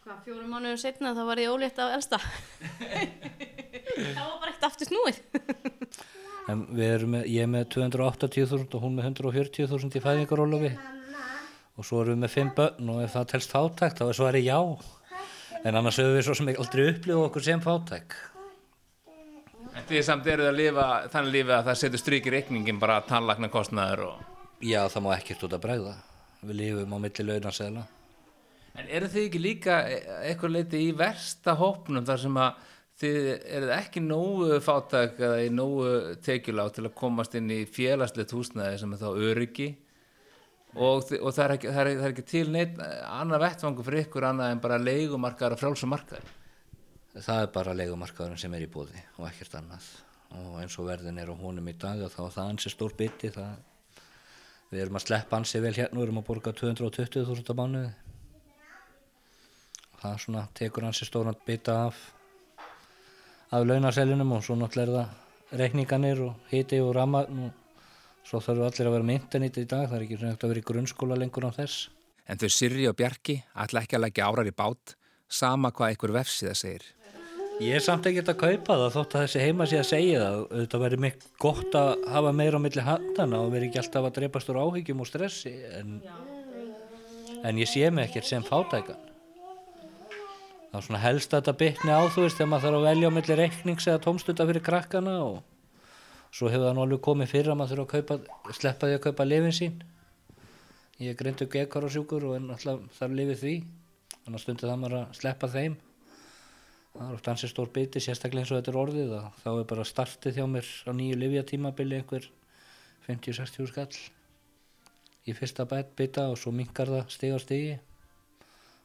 Hvað, 0.00 0.22
fjórum 0.24 0.48
mánuðum 0.54 0.78
setna 0.80 1.10
þá 1.12 1.20
var 1.28 1.38
ég 1.42 1.50
ólétt 1.52 1.76
af 1.84 1.90
elsta. 1.92 2.16
það 2.18 2.30
var 4.16 4.38
bara 4.40 4.48
ekkert 4.48 4.64
aftur 4.70 4.88
snúið. 4.88 5.18
en 6.48 6.62
við 6.72 6.88
erum 6.94 7.12
með, 7.18 7.24
ég 7.28 7.44
er 7.44 7.50
með 7.52 7.64
280.000 7.76 8.72
og 8.78 8.82
hún 8.86 8.96
með 8.96 9.04
140.000 9.10 9.92
í 10.00 10.02
fæðingarólofi 10.06 10.72
og 11.76 11.84
svo 11.86 12.00
erum 12.00 12.16
við 12.16 12.22
með 12.24 12.32
5 12.38 12.54
börn 12.56 12.88
og 12.94 12.98
ef 13.04 13.12
það 13.18 13.28
telst 13.34 13.52
fátækt 13.52 14.00
þá 14.00 14.04
er 14.08 14.16
svarið 14.22 14.48
já 14.48 14.58
en 15.64 15.76
annars 15.76 16.00
höfum 16.00 16.16
við 16.16 16.26
svo 16.26 16.36
sem 16.38 16.50
aldrei 16.54 16.88
upplifa 16.94 17.28
okkur 17.28 17.46
sem 17.46 17.62
fátæk. 17.64 18.18
En 19.70 19.86
þið 19.86 20.02
samt 20.06 20.26
eruð 20.26 20.50
að 20.50 20.58
lifa 20.58 20.88
þannig 21.12 21.36
lífi 21.36 21.54
að 21.54 21.70
það 21.70 21.80
setur 21.84 22.02
stryk 22.02 22.26
í 22.26 22.34
reikningin 22.34 22.82
bara 22.82 23.00
tannlagna 23.06 23.50
kostnaður 23.52 24.06
og... 24.08 24.26
já 24.64 24.82
það 24.90 25.06
má 25.06 25.10
ekkert 25.14 25.46
út 25.46 25.56
að 25.56 25.64
bregða. 25.68 25.96
Við 26.40 26.60
lifum 26.62 26.94
á 26.96 26.98
milli 27.04 27.26
launasegla 27.28 27.86
En 28.78 28.88
eru 28.88 29.08
þið 29.10 29.26
ekki 29.26 29.40
líka 29.42 29.78
e- 29.90 30.02
eitthvað 30.30 30.54
leiti 30.54 30.82
í 30.86 30.92
versta 30.96 31.56
hópnum 31.58 32.06
þar 32.06 32.22
sem 32.22 32.38
að 32.40 32.66
þið 33.00 33.28
eruð 33.56 33.72
ekki 33.76 34.02
nógu 34.04 34.58
fátæk 34.64 35.22
eða 35.26 35.38
í 35.42 35.50
nógu 35.52 35.92
tekjulátt 36.24 36.76
til 36.76 36.86
að 36.86 36.96
komast 37.00 37.36
inn 37.38 37.50
í 37.52 37.62
félagslegt 37.68 38.34
húsnæði 38.36 38.80
sem 38.82 38.94
er 38.94 39.00
þá 39.00 39.08
öryggi 39.30 39.68
og, 40.74 41.08
og 41.20 41.32
það, 41.34 41.44
er 41.44 41.54
ekki, 41.56 41.70
það, 41.70 41.80
er, 41.80 41.96
það 42.00 42.04
er 42.08 42.14
ekki 42.14 42.26
til 42.30 42.44
neitt 42.54 42.76
annað 43.06 43.44
vettvangu 43.46 43.86
fyrir 43.86 44.04
ykkur 44.06 44.28
annað 44.30 44.54
en 44.54 44.62
bara 44.62 44.78
leigumarkaðar 44.82 45.56
og 45.56 45.62
frjálsumarkaðar. 45.62 46.28
það 47.16 47.42
er 47.46 47.50
bara 47.56 47.74
leigumarkaðurinn 47.80 48.42
sem 48.44 48.54
er 48.54 48.66
í 48.66 48.70
bóði 48.70 49.02
og 49.18 49.26
ekkert 49.30 49.58
annað 49.62 49.88
og 50.38 50.60
eins 50.62 50.78
og 50.78 50.86
verðin 50.86 51.18
er 51.18 51.32
á 51.32 51.34
honum 51.34 51.72
í 51.72 51.74
dag 51.74 52.04
og 52.06 52.12
þá 52.12 52.20
er 52.26 52.36
það 52.36 52.52
ansi 52.52 52.70
stór 52.70 52.94
það, 52.94 53.50
við 54.70 54.84
erum 54.84 55.00
að 55.00 55.06
sleppa 55.08 55.40
ansi 55.40 55.60
vel 55.60 55.74
hérna 55.74 55.98
við 55.98 56.06
erum 56.06 56.22
að 56.22 56.28
borga 56.28 56.54
220.000 56.54 57.50
á 57.50 57.54
mánuði 57.58 57.90
það 60.00 60.20
svona 60.22 60.46
tekur 60.54 60.86
ansi 60.86 61.08
stóran 61.08 61.36
bita 61.46 61.86
af 61.88 61.98
af 63.50 63.66
launaselinum 63.66 64.32
og 64.32 64.44
svo 64.44 64.54
náttúrulega 64.54 65.02
er 65.02 65.08
það 65.50 65.58
reikninganir 65.58 66.20
og 66.22 66.50
hiti 66.52 66.78
og 66.80 66.94
ramagn 66.94 67.48
og 67.48 67.69
svo 68.26 68.40
þarf 68.44 68.68
allir 68.68 68.90
að 68.90 68.96
vera 68.96 69.08
með 69.08 69.20
internet 69.22 69.58
í 69.60 69.66
dag 69.68 69.88
það 69.88 69.98
er 69.98 70.06
ekki 70.06 70.18
eftir 70.20 70.46
að 70.46 70.52
vera 70.52 70.62
í 70.62 70.68
grunnskóla 70.70 71.18
lengur 71.18 71.48
á 71.48 71.50
þess. 71.56 71.88
En 72.30 72.38
þau 72.38 72.48
Sirri 72.54 72.86
og 72.90 72.96
Bjarki 72.98 73.40
ætla 73.58 73.84
ekki 73.84 73.98
að 73.98 74.04
leggja 74.06 74.30
árar 74.30 74.50
í 74.50 74.54
bát 74.54 74.94
sama 75.30 75.70
hvað 75.74 75.94
einhver 75.94 76.14
vefsíða 76.20 76.54
segir. 76.58 76.84
Ég 77.60 77.76
er 77.76 77.82
samt 77.84 78.06
ekkert 78.08 78.30
að 78.32 78.38
kaupa 78.40 78.76
það 78.80 78.94
þótt 78.94 79.14
að 79.14 79.24
þessi 79.26 79.40
heima 79.44 79.66
sé 79.68 79.78
að 79.80 79.88
segja 79.90 80.20
það. 80.22 80.36
Þetta 80.54 80.78
verður 80.80 81.02
mikið 81.04 81.26
gott 81.44 81.74
að 81.76 81.90
hafa 82.14 82.32
meira 82.32 82.56
á 82.56 82.64
milli 82.64 82.84
handana 82.86 83.40
og 83.44 83.50
verður 83.52 83.66
ekki 83.66 83.80
alltaf 83.82 84.08
að 84.08 84.16
dreipast 84.16 84.52
úr 84.52 84.60
áhyggjum 84.62 85.02
og 85.04 85.08
stressi 85.10 85.52
en, 85.76 85.98
en 87.44 87.60
ég 87.60 87.68
sé 87.68 87.90
mig 87.92 88.08
ekkert 88.08 88.30
sem 88.30 88.46
fátækan. 88.46 89.06
Þá 90.70 90.78
svona 90.86 91.02
helst 91.02 91.34
að 91.34 91.42
þetta 91.42 91.56
bytni 91.60 91.92
á 91.92 92.02
þú 92.14 92.24
veist 92.24 92.38
þegar 92.38 92.50
maður 92.54 92.66
þarf 92.66 92.80
að 92.80 92.88
velja 92.88 93.10
á 93.10 93.16
milli 93.18 93.38
reiknings 93.42 93.88
eða 93.90 94.02
tómstunda 94.06 94.46
fyrir 94.48 94.64
krakkana 94.64 95.16
og 95.26 95.38
svo 96.30 96.50
hefur 96.50 96.68
það 96.68 96.76
nú 96.76 96.84
alveg 96.84 97.02
komið 97.04 97.32
fyrir 97.32 97.52
að 97.52 97.58
maður 97.58 97.82
þurfa 97.82 97.86
að 97.86 97.92
kaupa, 97.94 98.54
sleppa 98.54 98.88
því 98.88 98.96
að 98.96 99.04
kaupa 99.06 99.26
lifin 99.26 99.56
sín. 99.56 99.78
Ég 101.00 101.16
grindu 101.18 101.46
gekar 101.50 101.86
og 101.86 101.94
sjúkur 101.94 102.26
og 102.28 102.36
alltaf 102.38 102.82
þarf 102.98 103.16
lifið 103.18 103.40
því. 103.40 103.54
Þannig 104.20 104.38
að 104.38 104.44
stundu 104.44 104.68
það 104.68 104.80
maður 104.82 104.96
að 105.00 105.16
sleppa 105.18 105.50
þeim. 105.50 105.76
Það 106.90 107.04
er 107.06 107.16
oft 107.16 107.30
ansið 107.32 107.52
stór 107.52 107.72
biti 107.74 108.02
sérstaklega 108.02 108.44
eins 108.44 108.52
og 108.52 108.60
þetta 108.60 108.72
er 108.72 108.80
orðið 108.80 109.12
þá 109.40 109.50
er 109.52 109.66
bara 109.72 109.86
startið 109.86 110.40
hjá 110.40 110.46
mér 110.50 110.70
á 110.86 110.90
nýju 110.98 111.18
livjatímabili 111.20 112.00
einhver 112.00 112.26
50-60 113.06 113.70
skall 113.70 114.00
í 115.30 115.36
fyrsta 115.38 115.66
bita 115.70 116.26
og 116.32 116.38
svo 116.40 116.50
minkar 116.54 116.90
það 116.90 117.14
stig 117.14 117.34
á 117.34 117.38
stigi. 117.42 117.76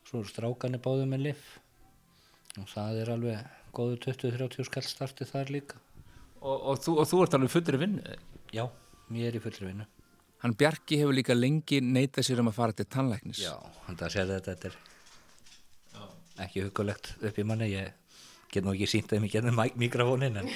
Svo 0.05 0.21
eru 0.21 0.29
strákanir 0.29 0.84
báðið 0.86 1.10
með 1.13 1.25
liv 1.29 1.47
og 2.62 2.69
það 2.71 3.01
er 3.01 3.15
alveg 3.15 3.58
góðu 3.75 3.97
20-30 4.05 4.69
skall 4.69 4.86
startið 4.86 5.34
þar 5.34 5.51
líka 5.58 5.85
Og, 6.45 6.55
og, 6.71 6.79
þú, 6.84 6.93
og 7.01 7.08
þú 7.10 7.19
ert 7.25 7.36
alveg 7.39 7.51
fullri 7.55 7.77
vinnu. 7.81 8.15
já, 8.53 8.65
ég 9.17 9.29
er 9.31 9.38
í 9.39 9.41
fullri 9.43 9.65
vinnu 9.71 9.86
Hann 10.45 10.53
Bjarki 10.60 10.99
hefur 10.99 11.15
líka 11.17 11.34
lengi 11.34 11.79
neitað 11.81 12.27
sér 12.27 12.41
um 12.43 12.51
að 12.51 12.58
fara 12.60 12.75
til 12.77 12.86
tannlæknis. 12.86 13.39
já, 13.41 13.55
þannig 13.88 14.03
að 14.05 14.13
segja 14.13 14.27
þetta 14.36 14.53
þetta 14.53 14.67
er 14.69 14.75
ekki 16.45 16.65
hugulegt 16.67 17.13
upp 17.23 17.38
í 17.39 17.45
manni 17.47 17.69
ég 17.71 17.93
get 18.51 18.63
nú 18.65 18.73
ekki 18.75 18.89
sínt 18.91 19.10
þeim 19.12 19.25
í 19.25 19.31
gennum 19.31 19.62
mikrofónin 19.79 20.41
en 20.43 20.51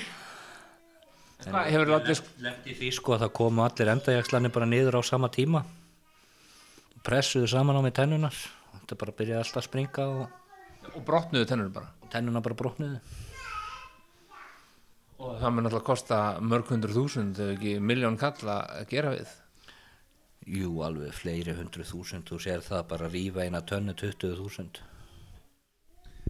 Hvað 1.39 1.69
hefur 1.71 1.87
látið 1.93 2.21
Lendi 2.43 2.73
því 2.75 2.89
sko 2.97 3.13
að 3.15 3.21
það 3.23 3.33
komu 3.39 3.63
allir 3.63 3.91
endajakslanir 3.93 4.51
bara 4.51 4.67
niður 4.67 4.97
á 4.99 5.01
sama 5.07 5.29
tíma 5.31 5.61
pressuðu 7.07 7.47
saman 7.47 7.79
á 7.79 7.81
mig 7.81 7.95
tennunar 7.95 8.35
þetta 8.35 8.97
bara 8.99 9.15
byrjaði 9.15 9.39
alltaf 9.39 9.61
að 9.63 9.67
springa 9.69 10.07
og, 10.11 10.25
og 10.91 11.01
brotnuðu 11.07 11.47
tennur 11.47 11.71
bara. 11.71 11.87
og 12.03 12.11
tennunar 12.11 12.43
bara 12.43 12.59
brotnuðu 12.59 12.99
Og 15.19 15.35
það 15.41 15.53
mun 15.55 15.67
alltaf 15.67 15.83
kosta 15.87 16.17
mörg 16.39 16.69
hundru 16.71 16.95
þúsund 16.95 17.39
ef 17.43 17.53
ekki 17.57 17.73
miljón 17.83 18.17
kalla 18.19 18.61
að 18.79 18.85
gera 18.93 19.13
við. 19.15 19.33
Jú, 20.49 20.69
alveg 20.85 21.11
fleiri 21.13 21.55
hundru 21.57 21.83
þúsund 21.85 22.29
þú 22.29 22.39
sér 22.41 22.63
það 22.65 22.85
bara 22.93 23.09
rífa 23.11 23.43
eina 23.43 23.61
tönnu 23.61 23.93
20.000 23.99 24.85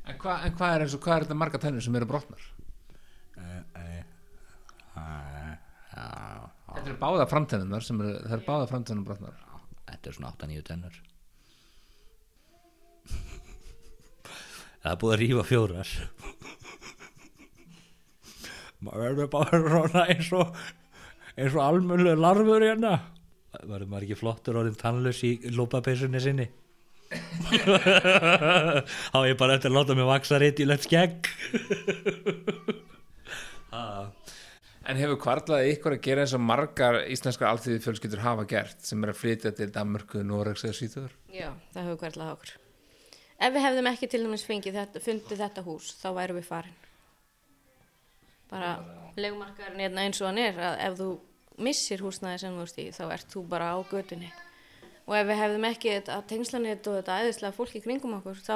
En, 0.09 0.15
hva, 0.17 0.39
en 0.41 0.55
hvað 0.57 0.71
er 0.73 0.83
eins 0.85 0.95
og 0.97 1.03
hvað 1.03 1.15
er 1.15 1.25
þetta 1.27 1.37
marga 1.37 1.59
tennur 1.61 1.83
sem 1.85 1.95
eru 1.99 2.07
brotnar? 2.09 2.45
Þetta 6.69 6.87
eru 6.87 6.97
báða 7.01 7.27
framtennunar 7.29 7.85
sem 7.85 8.01
eru, 8.01 8.15
það 8.23 8.35
eru 8.39 8.47
báða 8.47 8.69
framtennum 8.71 9.05
brotnar. 9.05 9.37
Þetta 9.89 10.09
er 10.09 10.17
svona 10.17 10.33
8-9 10.33 10.65
tennur 10.65 10.99
Það 14.79 14.91
er 14.93 14.99
búið 15.01 15.13
að 15.13 15.19
rífa 15.23 15.45
fjórar 15.47 15.89
maður 18.85 19.05
verður 19.05 19.31
bara 19.33 19.61
svona 19.65 20.05
eins 20.13 20.31
og 20.37 20.59
eins 21.35 21.53
og 21.55 21.63
almjölu 21.65 22.15
larfur 22.19 22.65
hérna 22.65 22.95
verður 23.59 23.89
maður 23.91 24.07
ekki 24.07 24.19
flottur 24.19 24.59
orðin 24.61 24.79
tannlaus 24.79 25.21
í 25.25 25.35
lópapeysunni 25.55 26.21
sinni 26.23 26.49
þá 29.09 29.17
er 29.17 29.31
ég 29.31 29.39
bara 29.39 29.55
eftir 29.57 29.71
að 29.71 29.77
láta 29.79 29.97
mig 29.97 30.05
vaksa 30.09 30.37
reitt 30.41 30.61
í 30.61 30.67
lett 30.69 30.85
skegg 30.85 31.29
En 34.89 34.97
hefur 34.97 35.19
kvarlaði 35.21 35.75
ykkur 35.75 35.93
að 35.93 36.01
gera 36.01 36.23
eins 36.25 36.31
og 36.33 36.41
margar 36.41 36.95
íslenskar 37.13 37.51
alþýði 37.51 37.81
fjölskyldur 37.83 38.23
hafa 38.23 38.45
gert 38.49 38.87
sem 38.87 39.03
er 39.05 39.11
að 39.11 39.19
flytja 39.19 39.51
til 39.53 39.67
Danmörku, 39.75 40.23
Noregs 40.25 40.65
eða 40.65 40.77
Svíþjóður? 40.79 41.11
Já, 41.29 41.49
það 41.75 41.83
hefur 41.83 41.99
hverlað 42.01 42.31
okkur. 42.33 42.53
Ef 43.37 43.53
við 43.53 43.65
hefðum 43.67 43.89
ekki 43.91 44.09
til 44.09 44.21
dæmis 44.23 44.45
fengið 44.47 44.79
þetta, 44.79 45.03
fundið 45.05 45.43
þetta 45.43 45.65
hús, 45.67 45.91
þá 46.01 46.07
værum 46.17 46.39
við 46.39 46.47
farin. 46.49 46.88
Bara 48.49 48.75
legumarkaðurinn 49.19 49.83
hérna 49.85 50.05
eins 50.07 50.21
og 50.21 50.29
hann 50.29 50.41
er, 50.41 50.59
að 50.59 50.77
ef 50.87 50.99
þú 50.99 51.09
missir 51.69 52.03
húsnæði 52.05 52.41
sem 52.43 52.55
þú 52.55 52.65
ert 52.65 52.79
í, 52.79 52.85
þá 52.95 53.03
ert 53.13 53.33
þú 53.33 53.43
bara 53.51 53.73
á 53.75 53.77
götunni. 53.89 54.29
Og 55.09 55.15
ef 55.17 55.27
við 55.27 55.41
hefðum 55.41 55.67
ekki 55.69 55.95
þetta 55.97 56.19
tengslanett 56.29 56.87
og 56.87 56.99
þetta 56.99 57.17
æðislega 57.23 57.57
fólk 57.57 57.75
í 57.75 57.83
kringum 57.83 58.15
okkur, 58.19 58.39
þá 58.45 58.55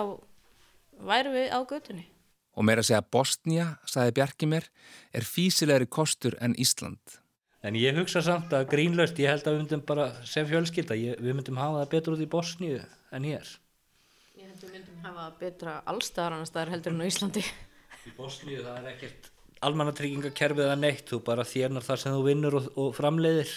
værum 1.10 1.36
við 1.36 1.49
á 1.51 1.60
götunni. 1.69 2.06
Og 2.53 2.65
meira 2.67 2.84
að 2.84 2.91
segja 2.91 3.01
Bosnia, 3.15 3.65
sagði 3.89 4.13
Bjarki 4.19 4.47
mér, 4.49 4.67
er 5.13 5.25
físilegri 5.25 5.88
kostur 5.89 6.38
en 6.41 6.53
Ísland. 6.62 7.19
en 7.63 7.75
ég 7.79 7.95
hugsa 7.95 8.19
samt 8.21 8.51
að 8.51 8.65
grínlaust 8.73 9.19
ég 9.23 9.29
held 9.32 9.45
að 9.47 9.53
við 9.53 9.62
myndum 9.62 9.82
bara 9.88 10.06
sem 10.27 10.43
fjölskylda 10.49 10.97
ég, 10.99 11.19
við 11.23 11.38
myndum 11.38 11.56
hafa 11.62 11.77
það 11.86 11.91
betur 11.93 12.15
út 12.17 12.23
í 12.25 12.27
Bosníu 12.27 12.82
en 13.15 13.23
hér 13.23 13.47
Ég 14.36 14.49
held 14.49 14.65
við 14.65 14.73
myndum 14.73 14.97
hafa 15.06 15.27
betra 15.39 15.77
allstaðar 15.88 16.36
annars 16.36 16.51
staðar 16.51 16.73
heldur 16.73 16.91
en 16.91 16.99
á 16.99 17.08
Íslandi. 17.08 17.43
Í 18.03 18.12
Bosníu 18.17 18.65
það 18.65 18.82
er 18.82 18.89
ekkert 18.91 19.29
almannatryggingakerfið 19.67 20.65
eða 20.65 20.80
neitt, 20.80 21.06
þú 21.10 21.19
bara 21.28 21.45
þérnar 21.47 21.86
það 21.86 22.02
sem 22.02 22.15
þú 22.15 22.23
vinnur 22.28 22.58
og, 22.60 22.67
og 22.80 22.89
framleiðir. 22.97 23.54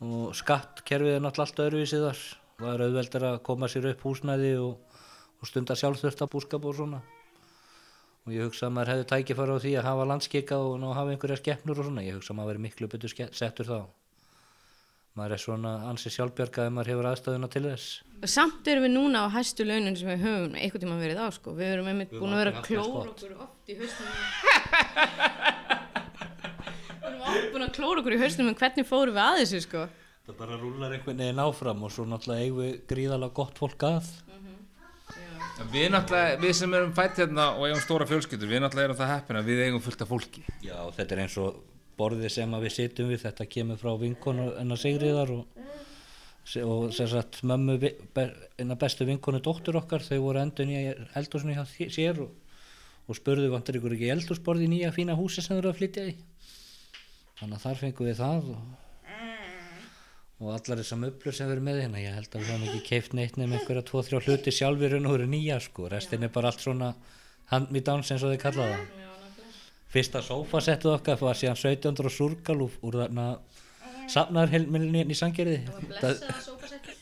Og 0.00 0.34
skattkerfið 0.36 1.16
er 1.16 1.24
náttúrulega 1.24 1.46
allt 1.46 1.62
öðruvísið 1.66 2.04
þar. 2.06 2.26
Það 2.60 2.74
er 2.74 2.84
auðveldar 2.86 3.26
að 3.30 3.38
koma 3.48 3.68
sér 3.72 3.88
upp 3.92 4.04
húsnæði 4.04 4.52
og, 4.60 5.00
og 5.40 5.50
stunda 5.50 5.76
sjálfþurfta 5.76 6.28
búskap 6.32 6.68
og 6.68 6.76
svona. 6.76 7.00
Og 8.28 8.36
ég 8.36 8.48
hugsa 8.48 8.68
að 8.68 8.76
maður 8.76 8.94
hefði 8.94 9.08
tækifæra 9.12 9.56
á 9.56 9.62
því 9.64 9.72
að 9.80 9.88
hafa 9.88 10.10
landskika 10.10 10.60
og 10.60 10.76
að 10.80 10.98
hafa 10.98 11.14
einhverja 11.14 11.40
skeppnur 11.40 11.80
og 11.80 11.88
svona. 11.88 12.04
Ég 12.04 12.20
hugsa 12.20 12.34
að 12.34 12.40
maður 12.40 12.52
veri 12.52 12.64
miklu 12.66 12.90
betur 12.92 13.16
settur 13.16 13.68
þá 13.68 13.78
maður 15.18 15.34
er 15.36 15.42
svona 15.42 15.72
ansi 15.90 16.10
sjálfbjarga 16.14 16.66
ef 16.68 16.72
maður 16.76 16.90
hefur 16.92 17.08
aðstöðuna 17.10 17.48
til 17.50 17.64
þess 17.66 17.88
Samt 18.30 18.68
erum 18.68 18.84
við 18.84 18.92
núna 18.94 19.22
á 19.24 19.28
hæstu 19.32 19.64
launin 19.64 19.96
sem 19.96 20.10
við 20.12 20.20
höfum 20.26 20.54
einhvern 20.60 20.82
tíma 20.84 20.96
verið 21.00 21.20
á 21.24 21.26
sko. 21.32 21.54
Við 21.56 21.70
erum 21.72 21.86
einmitt 21.88 22.10
Við 22.12 22.20
búin 22.20 22.34
að 22.36 22.42
vera 22.42 22.52
skott. 22.60 22.68
okkur 23.16 23.32
oft 23.46 23.70
í 23.72 23.76
hausnum. 23.80 24.10
Við 27.00 27.06
erum 27.08 27.22
oft 27.24 27.48
búin 27.54 27.64
að 27.64 27.72
klóra 27.78 28.02
okkur 28.02 28.16
í 28.16 28.20
hausnum 28.20 28.50
en 28.52 28.58
hvernig 28.60 28.88
fórum 28.88 29.16
við 29.16 29.22
að 29.24 29.38
þessu 29.40 29.60
sko. 29.64 29.86
það 30.28 30.36
bara 30.42 30.58
rúlar 30.60 30.92
einhvern 30.98 31.22
veginn 31.24 31.40
áfram 31.42 31.80
og 31.88 31.94
svo 31.94 32.04
náttúrulega 32.06 32.44
eigum 32.44 32.60
við 32.60 32.74
gríðalega 32.92 33.34
gott 33.40 33.56
fólk 33.64 33.86
að 33.88 34.10
Við 35.72 35.90
náttúrulega, 35.92 36.38
við 36.40 36.54
sem 36.56 36.72
erum 36.76 36.92
fætt 36.96 37.18
hérna 37.20 37.50
og 37.56 37.66
eigum 37.66 37.80
stóra 37.84 38.06
fjölskyldur, 38.08 38.48
við 38.48 38.62
náttúrulega 38.64 38.88
erum 38.88 38.96
það 39.00 39.10
heppin 39.12 39.38
að 39.40 39.48
við 39.50 39.58
eigum 39.66 39.82
fullt 39.84 40.04
af 40.04 40.08
fólki. 40.08 40.44
Já, 40.64 40.76
þetta 40.96 41.16
er 41.16 41.20
eins 41.24 41.36
og 41.42 41.58
borðið 42.00 42.32
sem 42.34 42.56
að 42.56 42.64
við 42.66 42.74
sitjum 42.78 43.12
við, 43.12 43.22
þetta 43.26 43.46
kemur 43.52 43.78
frá 43.80 43.92
vinkonu 44.00 44.48
enna 44.60 44.78
Sigriðar 44.80 45.30
og, 45.36 45.62
og 46.64 46.90
sem 46.96 47.08
sagt 47.12 47.42
mömmu, 47.46 47.76
be- 48.16 48.26
eina 48.58 48.76
bestu 48.80 49.06
vinkonu 49.08 49.42
dóttur 49.44 49.78
okkar, 49.82 50.02
þau 50.02 50.18
voru 50.24 50.42
endun 50.42 50.72
í 50.72 50.80
eldhúsinu 51.20 51.54
hjá 51.58 51.64
sér 51.92 52.22
og, 52.24 52.32
og 53.06 53.18
spurðu 53.20 53.52
vantar 53.52 53.76
ykkur 53.78 53.94
ekki 53.98 54.10
eldhúsborð 54.16 54.64
í 54.66 54.70
nýja 54.74 54.92
fína 54.96 55.16
húsi 55.18 55.42
sem 55.44 55.54
þau 55.56 55.62
eru 55.62 55.72
að 55.74 55.80
flytja 55.82 56.08
í. 56.10 56.16
Þannig 57.40 57.56
að 57.56 57.62
þar 57.68 57.78
fengum 57.84 58.08
við 58.10 58.18
það 58.20 58.48
og, 58.54 58.64
og 60.40 60.50
allar 60.56 60.80
þessar 60.80 61.00
möblur 61.02 61.36
sem 61.36 61.48
verður 61.50 61.64
með 61.68 61.78
hérna 61.84 62.00
ég 62.02 62.14
held 62.16 62.34
að 62.36 62.42
við 62.44 62.50
höfum 62.54 62.66
ekki 62.70 62.82
keift 62.90 63.16
neitt 63.16 63.36
nefn 63.40 63.56
einhverja 63.58 63.84
tvo, 63.90 64.02
þrjá 64.06 64.20
hluti 64.26 64.54
sjálfur 64.56 64.96
en 64.96 65.08
þú 65.08 65.14
eru 65.18 65.28
nýja 65.32 65.58
sko, 65.64 65.88
restin 65.92 66.24
er 66.24 66.32
bara 66.32 66.52
allt 66.52 66.64
svona 66.64 66.90
hand 67.52 67.72
me 67.74 67.82
downs 67.84 68.12
eins 68.14 68.24
og 68.24 68.32
þið 68.32 68.40
kalla 68.46 68.68
það 68.70 69.09
fyrsta 69.90 70.22
sófasettið 70.24 70.92
okkar 70.94 71.18
var 71.20 71.38
síðan 71.38 71.58
1700 71.58 72.10
og 72.10 72.14
surgal 72.14 72.58
úr, 72.66 72.98
þarna 73.02 73.26
safnaður 74.10 74.54
helminni 74.54 75.02
í 75.06 75.18
sangjörði 75.18 75.58
Blessaða 75.88 76.40
sófasettið. 76.44 76.96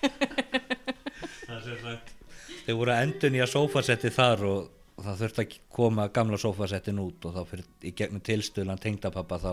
þeir 2.66 2.76
voru 2.76 2.94
að 2.94 3.02
endun 3.06 3.38
í 3.38 3.42
að 3.42 3.52
sófasettið 3.54 4.16
þar 4.16 4.40
og, 4.50 4.60
það 5.00 5.20
þurfti 5.22 5.44
að 5.46 5.58
koma 5.72 6.04
gamla 6.12 6.38
sófasettin 6.40 7.00
út 7.00 7.24
og 7.24 7.36
þá 7.36 7.42
fyrir 7.48 7.66
í 7.88 7.90
gegnum 7.96 8.24
tilstöðlan 8.24 8.82
tengdapappa 8.82 9.36
þá 9.40 9.52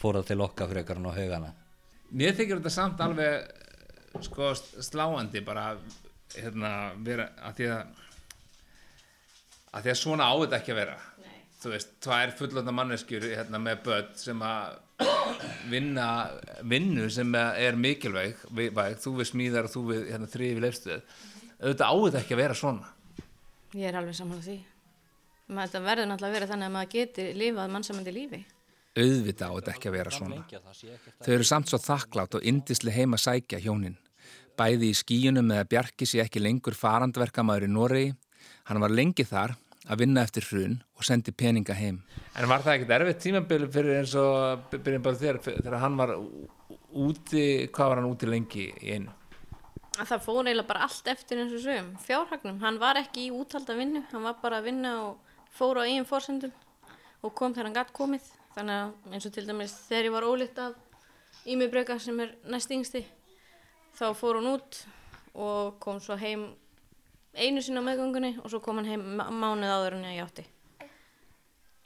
fór 0.00 0.18
það 0.18 0.28
til 0.32 0.44
okkar 0.46 0.70
frekar 0.72 0.98
hann 0.98 1.10
á 1.10 1.12
haugana 1.14 1.50
Mér 2.10 2.34
þykir 2.34 2.58
þetta 2.58 2.72
samt 2.74 2.98
alveg 3.04 3.32
sko 4.26 4.44
sláandi 4.58 5.40
bara 5.46 5.64
hérna 6.34 6.70
vera 7.06 7.26
að 7.46 7.52
því 7.60 7.66
að 7.76 7.82
að 9.70 9.84
því 9.84 9.92
að 9.92 10.00
svona 10.00 10.26
á 10.26 10.34
þetta 10.40 10.58
ekki 10.58 10.72
að 10.74 10.80
vera. 10.80 10.96
Þú 11.60 11.72
veist, 11.74 11.90
tvær 12.04 12.32
fullanda 12.38 12.72
manneskjur 12.72 13.26
hérna 13.34 13.58
með 13.60 13.82
börn 13.84 14.10
sem 14.16 14.40
að 14.46 14.78
vinna 15.70 16.06
vinnu 16.68 17.08
sem 17.12 17.34
er 17.40 17.76
mikilvæg 17.80 18.36
væg, 18.52 18.96
þú 19.00 19.12
við 19.20 19.28
smíðar 19.30 19.68
og 19.68 19.72
þú 19.74 19.82
við 19.90 20.08
hérna, 20.12 20.28
þrifi 20.32 20.64
leifstöð 20.64 21.02
auðvitað 21.60 21.86
á 21.88 21.94
þetta 22.04 22.22
ekki 22.24 22.36
að 22.36 22.42
vera 22.44 22.56
svona 22.62 22.96
Ég 23.70 23.86
er 23.86 23.94
alveg 24.00 24.16
sammála 24.18 24.42
því. 24.42 24.56
Ma- 25.54 25.62
Þetta 25.68 25.80
verður 25.84 26.08
náttúrulega 26.10 26.30
að 26.30 26.36
vera 26.40 26.46
þannig 26.50 26.66
að 26.66 26.72
maður 26.74 26.88
geti 26.94 27.26
lifað 27.38 27.68
mannsamandi 27.70 28.14
lífi. 28.16 28.40
auðvitað 28.98 29.46
á 29.46 29.54
þetta 29.60 29.74
ekki 29.76 29.88
að 29.90 29.94
vera 29.94 30.10
svona 30.10 30.38
Þau 31.22 31.32
eru 31.36 31.46
samt 31.46 31.70
svo 31.70 31.78
þakklátt 31.78 32.34
og 32.34 32.42
indisli 32.50 32.90
heima 32.90 33.16
sækja 33.20 33.60
hjónin. 33.62 33.94
Bæði 34.58 34.90
í 34.90 34.96
skíunum 34.98 35.46
með 35.46 35.60
að 35.62 35.68
Bjarki 35.70 36.06
sé 36.10 36.18
ekki 36.24 36.42
lengur 36.42 36.74
farandverkamaður 36.74 37.68
í 37.68 37.70
Noregi. 37.70 38.10
Hann 38.66 38.80
var 38.82 38.90
lengi 38.90 39.24
þar 39.24 39.54
að 39.88 40.02
vinna 40.02 40.24
eftir 40.26 40.44
hrun 40.50 40.76
og 40.98 41.06
sendi 41.06 41.32
peninga 41.32 41.74
heim. 41.78 42.02
En 42.36 42.48
var 42.50 42.64
það 42.64 42.74
ekkert 42.74 42.94
erfitt 42.98 43.22
tímabili 43.24 43.68
fyrir 43.72 44.00
eins 44.00 44.12
og 44.18 44.66
byrjum 44.74 45.06
bara 45.06 45.20
þér 45.22 45.40
þegar 45.46 45.78
hann 45.80 45.96
var 46.00 46.12
úti, 46.90 47.44
hvað 47.72 47.92
var 47.92 48.00
hann 48.00 48.10
úti 48.10 48.28
lengi 48.28 48.66
í 48.68 48.96
einu? 48.96 49.14
Að 50.00 50.12
það 50.12 50.26
fór 50.26 50.42
eiginlega 50.44 50.68
bara 50.68 50.84
allt 50.86 51.08
eftir 51.12 51.40
eins 51.40 51.54
og 51.56 51.64
sögum. 51.64 51.90
Fjárhagnum, 52.04 52.60
hann 52.62 52.78
var 52.80 53.00
ekki 53.00 53.26
í 53.28 53.32
úthalda 53.34 53.76
vinnu, 53.76 54.04
hann 54.12 54.26
var 54.26 54.36
bara 54.42 54.60
að 54.60 54.68
vinna 54.70 54.94
og 55.06 55.40
fór 55.56 55.80
á 55.80 55.86
eigin 55.86 56.08
fórsendum 56.08 56.52
og 57.20 57.34
kom 57.36 57.56
þegar 57.56 57.68
hann 57.68 57.80
gatt 57.80 57.96
komið. 57.96 58.28
Þannig 58.54 58.76
að 58.76 59.14
eins 59.14 59.26
og 59.28 59.34
til 59.34 59.46
dæmis 59.48 59.74
þegar 59.88 60.08
ég 60.08 60.16
var 60.16 60.28
ólitt 60.28 60.60
af 60.60 60.78
Ímibreka 61.48 61.96
sem 62.02 62.18
er 62.20 62.34
næst 62.52 62.72
yngsti, 62.74 63.00
þá 63.96 64.10
fór 64.18 64.40
hún 64.40 64.50
út 64.58 64.82
og 65.32 65.78
kom 65.80 66.00
svo 66.02 66.16
heim 66.20 66.50
einu 67.34 67.62
sinni 67.62 67.80
á 67.82 67.88
meðgöngunni 67.88 68.32
og 68.42 68.50
svo 68.50 68.60
kom 68.64 68.80
hann 68.80 68.90
heim 68.90 69.02
mánuð 69.16 69.70
áður 69.70 69.98
en 69.98 70.08
ég 70.10 70.24
átti. 70.24 70.44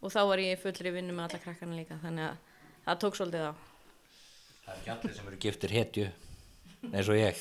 Og 0.04 0.12
þá 0.12 0.20
var 0.28 0.38
ég 0.42 0.60
fullri 0.60 0.92
vinnu 0.94 1.12
með 1.16 1.24
alla 1.28 1.42
krakkana 1.44 1.78
líka, 1.78 2.00
þannig 2.02 2.24
að 2.28 2.36
það 2.84 3.00
tók 3.04 3.16
svolítið 3.18 3.48
á. 3.48 3.52
það 4.64 4.74
er 4.74 4.78
ekki 4.80 4.92
allir 4.94 5.14
sem 5.16 5.28
eru 5.30 5.38
giftir 5.44 5.74
hetju 5.76 6.06
eins 6.92 7.08
og 7.08 7.16
ég 7.18 7.40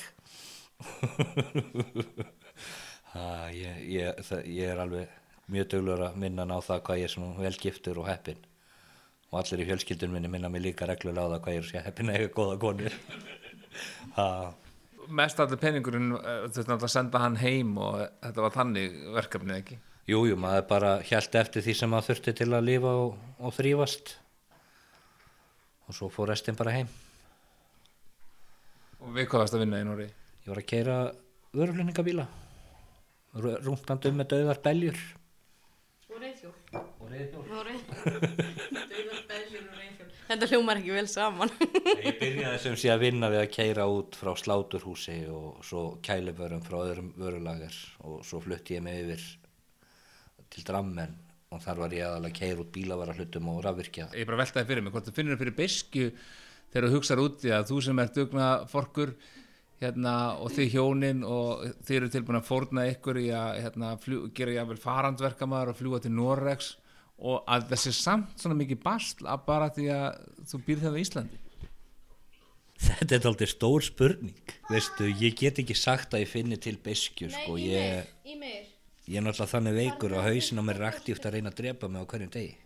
ha, 3.14 3.26
ég, 3.52 3.84
ég, 3.92 4.24
það, 4.26 4.48
ég 4.48 4.72
er 4.72 4.80
alveg 4.84 5.20
mjög 5.52 5.70
döglur 5.74 6.02
að 6.08 6.18
minna 6.20 6.44
hann 6.44 6.56
á 6.56 6.60
það 6.64 6.82
hvað 6.88 7.00
ég 7.00 7.08
er 7.08 7.12
svona 7.14 7.44
vel 7.44 7.56
giftur 7.60 8.00
og 8.00 8.08
heppin 8.08 8.40
og 9.30 9.38
allir 9.40 9.64
í 9.64 9.68
fjölskyldun 9.68 10.14
minni 10.14 10.30
minna 10.32 10.48
mig 10.52 10.64
líka 10.64 10.88
reglulega 10.88 11.26
á 11.28 11.32
það 11.34 11.42
hvað 11.44 11.56
ég 11.56 11.62
er 11.62 11.68
svo 11.68 11.84
heppin 11.84 12.12
að 12.12 12.18
eiga 12.20 12.34
góða 12.38 12.56
konur 12.64 12.96
ha, 14.16 14.26
Mest 15.08 15.40
allir 15.42 15.58
peningurinn 15.60 16.12
eh, 16.16 16.44
þurfti 16.48 16.64
náttúrulega 16.70 16.88
að 16.88 16.92
senda 16.94 17.18
hann 17.24 17.36
heim 17.40 17.74
og 17.78 17.98
þetta 18.22 18.44
var 18.44 18.54
þannig 18.54 18.94
verkefnið 19.16 19.56
ekki. 19.58 19.78
jú, 20.08 20.20
jú, 20.28 20.36
maður 20.36 20.66
bara 20.68 20.92
hjælt 21.04 21.34
eftir 21.40 21.62
því 21.64 21.74
sem 21.78 21.90
maður 21.92 22.08
þurfti 22.12 22.34
til 22.40 22.50
að 22.52 22.64
lifa 22.68 22.92
og, 23.04 23.18
og 23.40 23.54
þrýfast 23.56 24.14
og 25.88 25.96
svo 25.98 26.08
fór 26.12 26.28
restin 26.32 26.56
bara 26.56 26.72
heim 26.78 26.88
Og 29.04 29.10
við 29.12 29.26
hvað 29.28 29.42
varst 29.44 29.54
að 29.58 29.62
vinna 29.64 29.80
í 29.82 29.84
Noregi? 29.84 30.12
ég 30.44 30.48
var 30.52 30.60
að 30.62 30.68
keira 30.70 30.96
vöruflutningabíla 31.54 32.26
rúntandi 33.64 34.08
um 34.12 34.16
með 34.20 34.30
döðar 34.34 34.60
beljur 34.64 34.98
Og 36.14 36.20
reyðhjól. 36.22 36.54
og 36.78 37.08
reyðhjól 37.10 37.44
Og 37.58 37.64
reyðhjól. 37.66 38.04
Dauðar 38.92 39.24
beljur 39.28 39.64
og 39.64 39.76
reyðhjól. 39.80 40.10
Þetta 40.34 40.48
hljómar 40.50 40.80
ekki 40.80 40.90
vel 40.90 41.06
saman. 41.06 41.50
Ég 42.02 42.16
byrjaði 42.18 42.56
sem 42.64 42.72
sé 42.82 42.88
að 42.90 43.04
vinna 43.04 43.28
við 43.30 43.38
að 43.44 43.52
keira 43.54 43.84
út 43.86 44.16
frá 44.18 44.32
sláturhúsi 44.34 45.20
og 45.30 45.60
svo 45.62 45.82
kælibörum 46.02 46.64
frá 46.64 46.80
öðrum 46.80 47.12
vörulager 47.14 47.76
og 48.02 48.24
svo 48.26 48.40
flutti 48.42 48.74
ég 48.74 48.82
mig 48.82 48.98
yfir 49.04 49.22
til 50.50 50.66
Drammen 50.66 51.14
og 51.54 51.62
þar 51.62 51.84
var 51.84 51.94
ég 51.94 52.08
aðalega 52.08 52.34
að 52.34 52.40
keira 52.40 52.64
út 52.64 52.74
bílavara 52.74 53.14
hlutum 53.14 53.52
og 53.52 53.62
rafvirkja. 53.62 54.08
ég 54.10 54.26
bara 54.26 54.42
veltaði 54.42 54.66
fyrir 54.72 54.82
mig 54.82 54.96
hvort 54.96 55.06
þú 55.06 55.14
finnur 55.20 55.38
fyrir 55.38 55.58
beiskju 55.60 56.10
þegar 56.74 56.88
þú 56.88 56.94
hugsaður 56.96 57.24
úti 57.28 57.54
að 57.54 57.70
þú 57.70 57.80
sem 57.86 58.02
ert 58.02 58.18
dugna 58.18 58.50
forkur 58.74 59.14
hérna, 59.84 60.16
og 60.42 60.50
þið 60.56 60.74
hjónin 60.74 61.22
og 61.28 61.62
þið 61.86 62.00
eru 62.00 62.10
tilbúin 62.10 62.40
að 62.40 62.48
fórna 62.48 62.88
ykkur 62.90 63.22
í 63.22 63.28
að 63.38 63.60
hérna, 63.68 63.94
fljú, 64.02 64.24
gera 64.34 64.58
jáfnvel 64.58 64.82
farandverkamaður 64.82 65.76
og 65.76 65.78
fljúa 65.78 66.02
til 66.02 66.18
Norex 66.18 66.74
og 67.18 67.44
að 67.46 67.68
þessi 67.72 67.94
samt 67.94 68.40
svona 68.40 68.58
mikið 68.58 68.82
basl 68.82 69.28
að 69.30 69.44
bara 69.46 69.70
því 69.74 69.88
að 69.94 70.20
þú 70.50 70.62
býrð 70.66 70.86
það 70.88 70.98
í 70.98 71.04
Íslandi 71.04 71.44
Þetta 72.84 73.16
er 73.16 73.26
aldrei 73.30 73.48
stór 73.48 73.84
spurning, 73.86 74.54
veistu, 74.66 75.06
ég 75.20 75.36
get 75.38 75.60
ekki 75.62 75.76
sagt 75.78 76.14
að 76.16 76.24
ég 76.24 76.30
finni 76.32 76.58
til 76.60 76.74
beskju, 76.82 77.30
sko, 77.32 77.54
ég, 77.60 78.10
ég 78.26 79.14
er 79.14 79.24
náttúrulega 79.24 79.52
þannig 79.52 79.76
veikur 79.78 80.16
og 80.18 80.26
hausin 80.26 80.58
á 80.60 80.62
mér 80.66 80.80
er 80.82 80.88
aktíft 80.90 81.24
að 81.24 81.36
reyna 81.36 81.52
að 81.52 81.60
drepa 81.62 81.88
mig 81.88 82.02
á 82.02 82.10
hverjum 82.10 82.32
degi. 82.34 82.56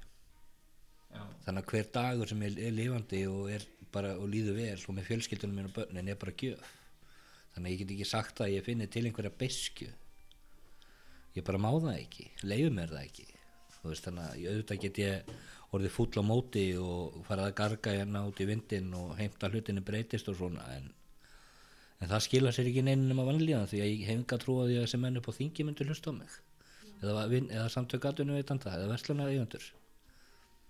Já. 1.12 1.22
Þannig 1.44 1.62
að 1.62 1.74
hver 1.74 1.90
dagur 1.98 2.32
sem 2.32 2.44
er, 2.48 2.58
er 2.66 2.74
lifandi 2.74 3.22
og, 3.28 3.44
er 3.52 3.68
bara, 3.92 4.14
og 4.16 4.26
líður 4.32 4.58
vel 4.58 4.76
og 4.80 4.96
með 4.96 5.08
fjölskyldunum 5.12 5.60
minn 5.60 5.70
og 5.70 5.76
börnin 5.76 6.10
er 6.10 6.20
bara 6.20 6.36
gjöf. 6.40 6.74
Þannig 7.54 7.68
að 7.68 7.74
ég 7.74 7.82
get 7.82 7.96
ekki 7.96 8.08
sagt 8.08 8.42
að 8.44 8.54
ég 8.56 8.66
finni 8.66 8.88
til 8.88 9.04
einhverja 9.08 9.34
beskju. 9.44 9.90
Ég 11.36 11.46
bara 11.46 11.60
má 11.60 11.70
það 11.76 11.94
ekki, 11.98 12.30
leiðu 12.48 12.72
mér 12.74 12.96
það 12.96 13.04
ekki. 13.04 13.28
Þú 13.88 13.94
veist, 13.94 14.04
þannig 14.04 14.26
að 14.28 14.50
auðvitað 14.52 14.80
get 14.84 15.00
ég 15.00 15.32
orðið 15.72 15.92
fúll 15.96 16.20
á 16.20 16.22
móti 16.28 16.64
og 16.80 17.16
farið 17.28 17.46
að 17.48 17.54
garga 17.62 17.94
hérna 17.96 18.22
út 18.28 18.40
í 18.44 18.46
vindin 18.48 18.92
og 18.96 19.14
heimta 19.18 19.48
hlutinni 19.52 19.80
breytist 19.84 20.28
og 20.28 20.36
svona 20.38 20.64
en, 20.76 20.86
en 22.00 22.12
það 22.12 22.22
skila 22.26 22.52
sér 22.56 22.68
ekki 22.70 22.84
neinin 22.84 23.08
nema 23.10 23.24
vanlíðan 23.28 23.66
því 23.68 23.80
að 23.84 23.90
ég 23.94 24.04
hef 24.08 24.20
enga 24.20 24.38
trú 24.44 24.58
á 24.60 24.64
því 24.68 24.76
að 24.78 24.84
þessi 24.86 25.00
menn 25.02 25.20
upp 25.20 25.28
á 25.28 25.38
þingi 25.40 25.66
myndu 25.68 25.88
hlusta 25.88 26.12
á 26.12 26.18
mig. 26.20 26.36
Eða, 26.98 27.24
vin- 27.32 27.50
eða 27.54 27.68
samtök 27.72 28.06
aðunum 28.12 28.38
veitanda 28.40 28.72
eða 28.76 28.88
verslunar 28.92 29.32
eigundur 29.32 29.66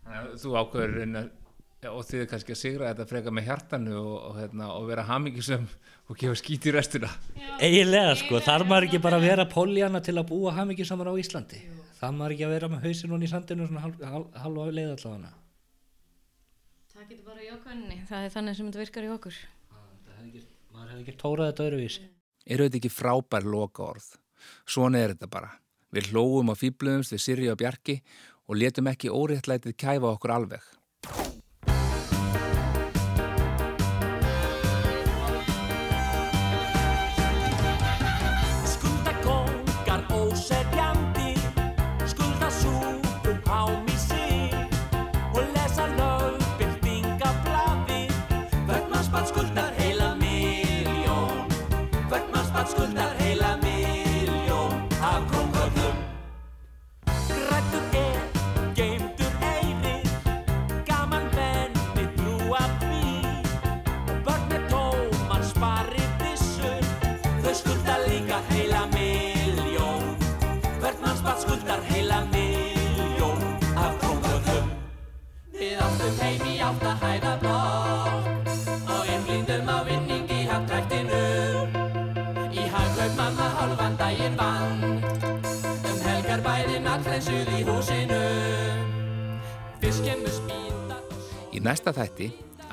að 0.08 0.34
þú 0.42 0.56
ákveður 0.62 1.02
inn 1.06 1.20
að 1.24 1.30
Já, 1.78 1.92
og 1.94 2.02
þið 2.08 2.24
kannski 2.26 2.54
að 2.56 2.58
sigra 2.58 2.86
þetta 2.90 3.04
freka 3.06 3.30
með 3.30 3.44
hjartanu 3.46 3.92
og, 4.00 4.14
og, 4.18 4.32
hérna, 4.40 4.66
og 4.74 4.88
vera 4.88 5.04
hamingisum 5.06 5.68
og 6.10 6.16
gefa 6.18 6.34
skít 6.40 6.64
í 6.66 6.72
restina. 6.74 7.06
Eiginlega 7.62 8.16
sko, 8.18 8.40
þar 8.42 8.64
maður 8.66 8.88
ekki 8.88 8.98
bara 9.04 9.20
að 9.20 9.26
vera 9.28 9.44
poljana 9.46 10.00
til 10.02 10.16
að 10.18 10.26
búa 10.32 10.56
hamingisamar 10.56 11.06
á 11.06 11.14
Íslandi 11.22 11.60
þar 11.98 12.14
maður 12.18 12.34
ekki 12.36 12.46
að 12.46 12.54
vera 12.54 12.70
með 12.72 12.84
hausinn 12.86 13.14
hún 13.14 13.26
í 13.26 13.30
sandinu 13.30 13.66
svona 13.68 13.84
hal- 13.84 14.06
hal- 14.12 14.30
halva 14.44 14.66
leið 14.70 14.92
allavega. 14.94 15.32
Það 16.94 17.08
getur 17.10 17.24
bara 17.26 17.42
í 17.42 17.50
ákvæmni. 17.54 17.98
Það 18.08 18.24
er 18.26 18.34
þannig 18.36 18.56
sem 18.56 18.66
þetta 18.70 18.82
virkar 18.84 19.04
í 19.08 19.12
okkur. 19.14 19.36
maður 20.72 20.90
hefði 20.92 21.02
ekki 21.04 21.16
tórað 21.18 21.48
þetta 21.52 21.64
öðruvísi. 21.68 22.02
Eru 22.46 22.64
þetta 22.68 22.78
ekki 22.78 22.90
frábær 22.94 23.44
loka 23.44 23.82
orð 23.82 24.08
svona 24.66 24.98
er 25.02 25.14
þetta 25.14 25.28
bara. 25.30 25.50
Við 25.92 26.12
hlóum 26.12 26.50
og 26.52 26.58
fýbluðumst 26.60 27.12
við 27.14 27.22
Sirri 27.24 27.48
og 27.50 27.58
Bjarki 27.58 28.00
og 28.48 28.56
letum 28.56 28.86
ekki 28.90 29.10
óréttlætið 29.10 29.76
kæfa 29.76 30.12
okkur 30.14 30.34
alveg 30.34 30.62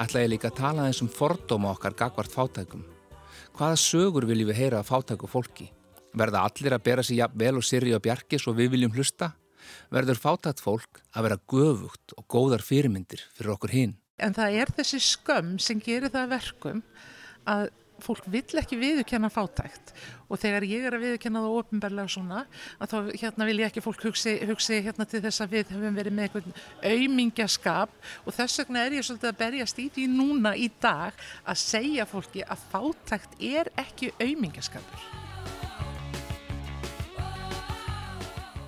ætla 0.05 0.21
ég 0.21 0.29
líka 0.35 0.51
að 0.51 0.59
tala 0.59 0.85
eins 0.85 1.01
um 1.01 1.09
fordóma 1.09 1.71
okkar 1.73 1.95
gagvart 1.97 2.33
fátækum. 2.33 2.83
Hvaða 3.57 3.77
sögur 3.79 4.27
viljum 4.29 4.51
við 4.51 4.59
heyra 4.59 4.81
af 4.83 4.91
fátæku 4.91 5.29
fólki? 5.29 5.71
Verða 6.15 6.43
allir 6.45 6.75
að 6.75 6.83
bera 6.85 7.03
sig 7.03 7.17
jafn 7.17 7.39
vel 7.39 7.55
og 7.57 7.65
sirri 7.65 7.93
og 7.95 8.03
bjarkis 8.05 8.45
og 8.47 8.57
við 8.59 8.75
viljum 8.75 8.93
hlusta? 8.93 9.31
Verður 9.89 10.21
fátækt 10.21 10.61
fólk 10.61 11.01
að 11.15 11.25
vera 11.27 11.39
göfugt 11.49 12.13
og 12.19 12.27
góðar 12.29 12.61
fyrirmyndir 12.65 13.23
fyrir 13.33 13.55
okkur 13.55 13.73
hinn? 13.73 13.95
En 14.21 14.35
það 14.35 14.59
er 14.61 14.73
þessi 14.77 15.01
skömm 15.03 15.55
sem 15.59 15.81
gerir 15.81 16.13
það 16.13 16.27
að 16.27 16.35
verkum 16.35 16.83
að 17.49 17.65
fólk 18.03 18.25
vill 18.31 18.59
ekki 18.59 18.77
viðurkenna 18.79 19.29
fátækt 19.31 19.93
og 20.27 20.39
þegar 20.41 20.65
ég 20.67 20.85
er 20.87 20.95
að 20.97 21.05
viðurkenna 21.05 21.41
það 21.43 21.57
ofinbarlega 21.59 22.11
svona 22.11 22.41
að 22.81 22.91
þá 22.91 22.97
hérna 23.21 23.47
vil 23.49 23.57
ég 23.61 23.69
ekki 23.69 23.83
fólk 23.85 24.05
hugsi, 24.07 24.35
hugsi 24.49 24.79
hérna 24.85 25.07
til 25.09 25.21
þess 25.23 25.43
að 25.45 25.53
við 25.55 25.73
höfum 25.75 25.99
verið 25.99 26.17
með 26.17 26.27
einhvern 26.27 26.57
aumingjaskap 26.83 27.93
og 28.25 28.37
þess 28.37 28.63
vegna 28.63 28.85
er 28.85 28.97
ég 28.97 29.07
svolítið 29.07 29.31
að 29.31 29.39
berjast 29.43 29.83
í 29.83 29.89
því 29.95 30.07
núna 30.15 30.55
í 30.57 30.69
dag 30.81 31.21
að 31.45 31.61
segja 31.61 32.07
fólki 32.09 32.43
að 32.43 32.65
fátækt 32.73 33.37
er 33.39 33.71
ekki 33.85 34.11
aumingjaskapur. 34.19 35.07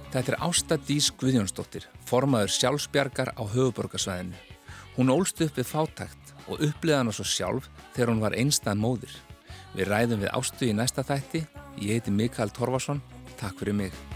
Þetta 0.07 0.31
er 0.31 0.39
Ásta 0.47 0.77
Dís 0.79 1.09
Guðjónsdóttir, 1.19 1.83
formaður 2.07 2.53
sjálfsbjargar 2.55 3.33
á 3.35 3.43
höfuborgarsvæðinu. 3.43 4.39
Hún 4.95 5.11
ólst 5.13 5.43
upp 5.43 5.59
við 5.59 5.67
fátækt 5.67 6.26
og 6.47 6.63
uppliða 6.63 7.03
hana 7.03 7.15
svo 7.15 7.27
sjálf 7.27 7.69
þegar 7.95 8.13
hún 8.13 8.23
var 8.23 8.37
einstað 8.37 8.81
móðir. 8.81 9.15
Við 9.77 9.91
ræðum 9.91 10.23
við 10.25 10.35
Ástu 10.39 10.69
í 10.69 10.75
næsta 10.75 11.05
þætti. 11.05 11.45
Ég 11.83 11.97
heiti 11.97 12.13
Mikael 12.13 12.53
Torfarsson. 12.53 13.03
Takk 13.37 13.59
fyrir 13.59 13.77
mig. 13.77 14.06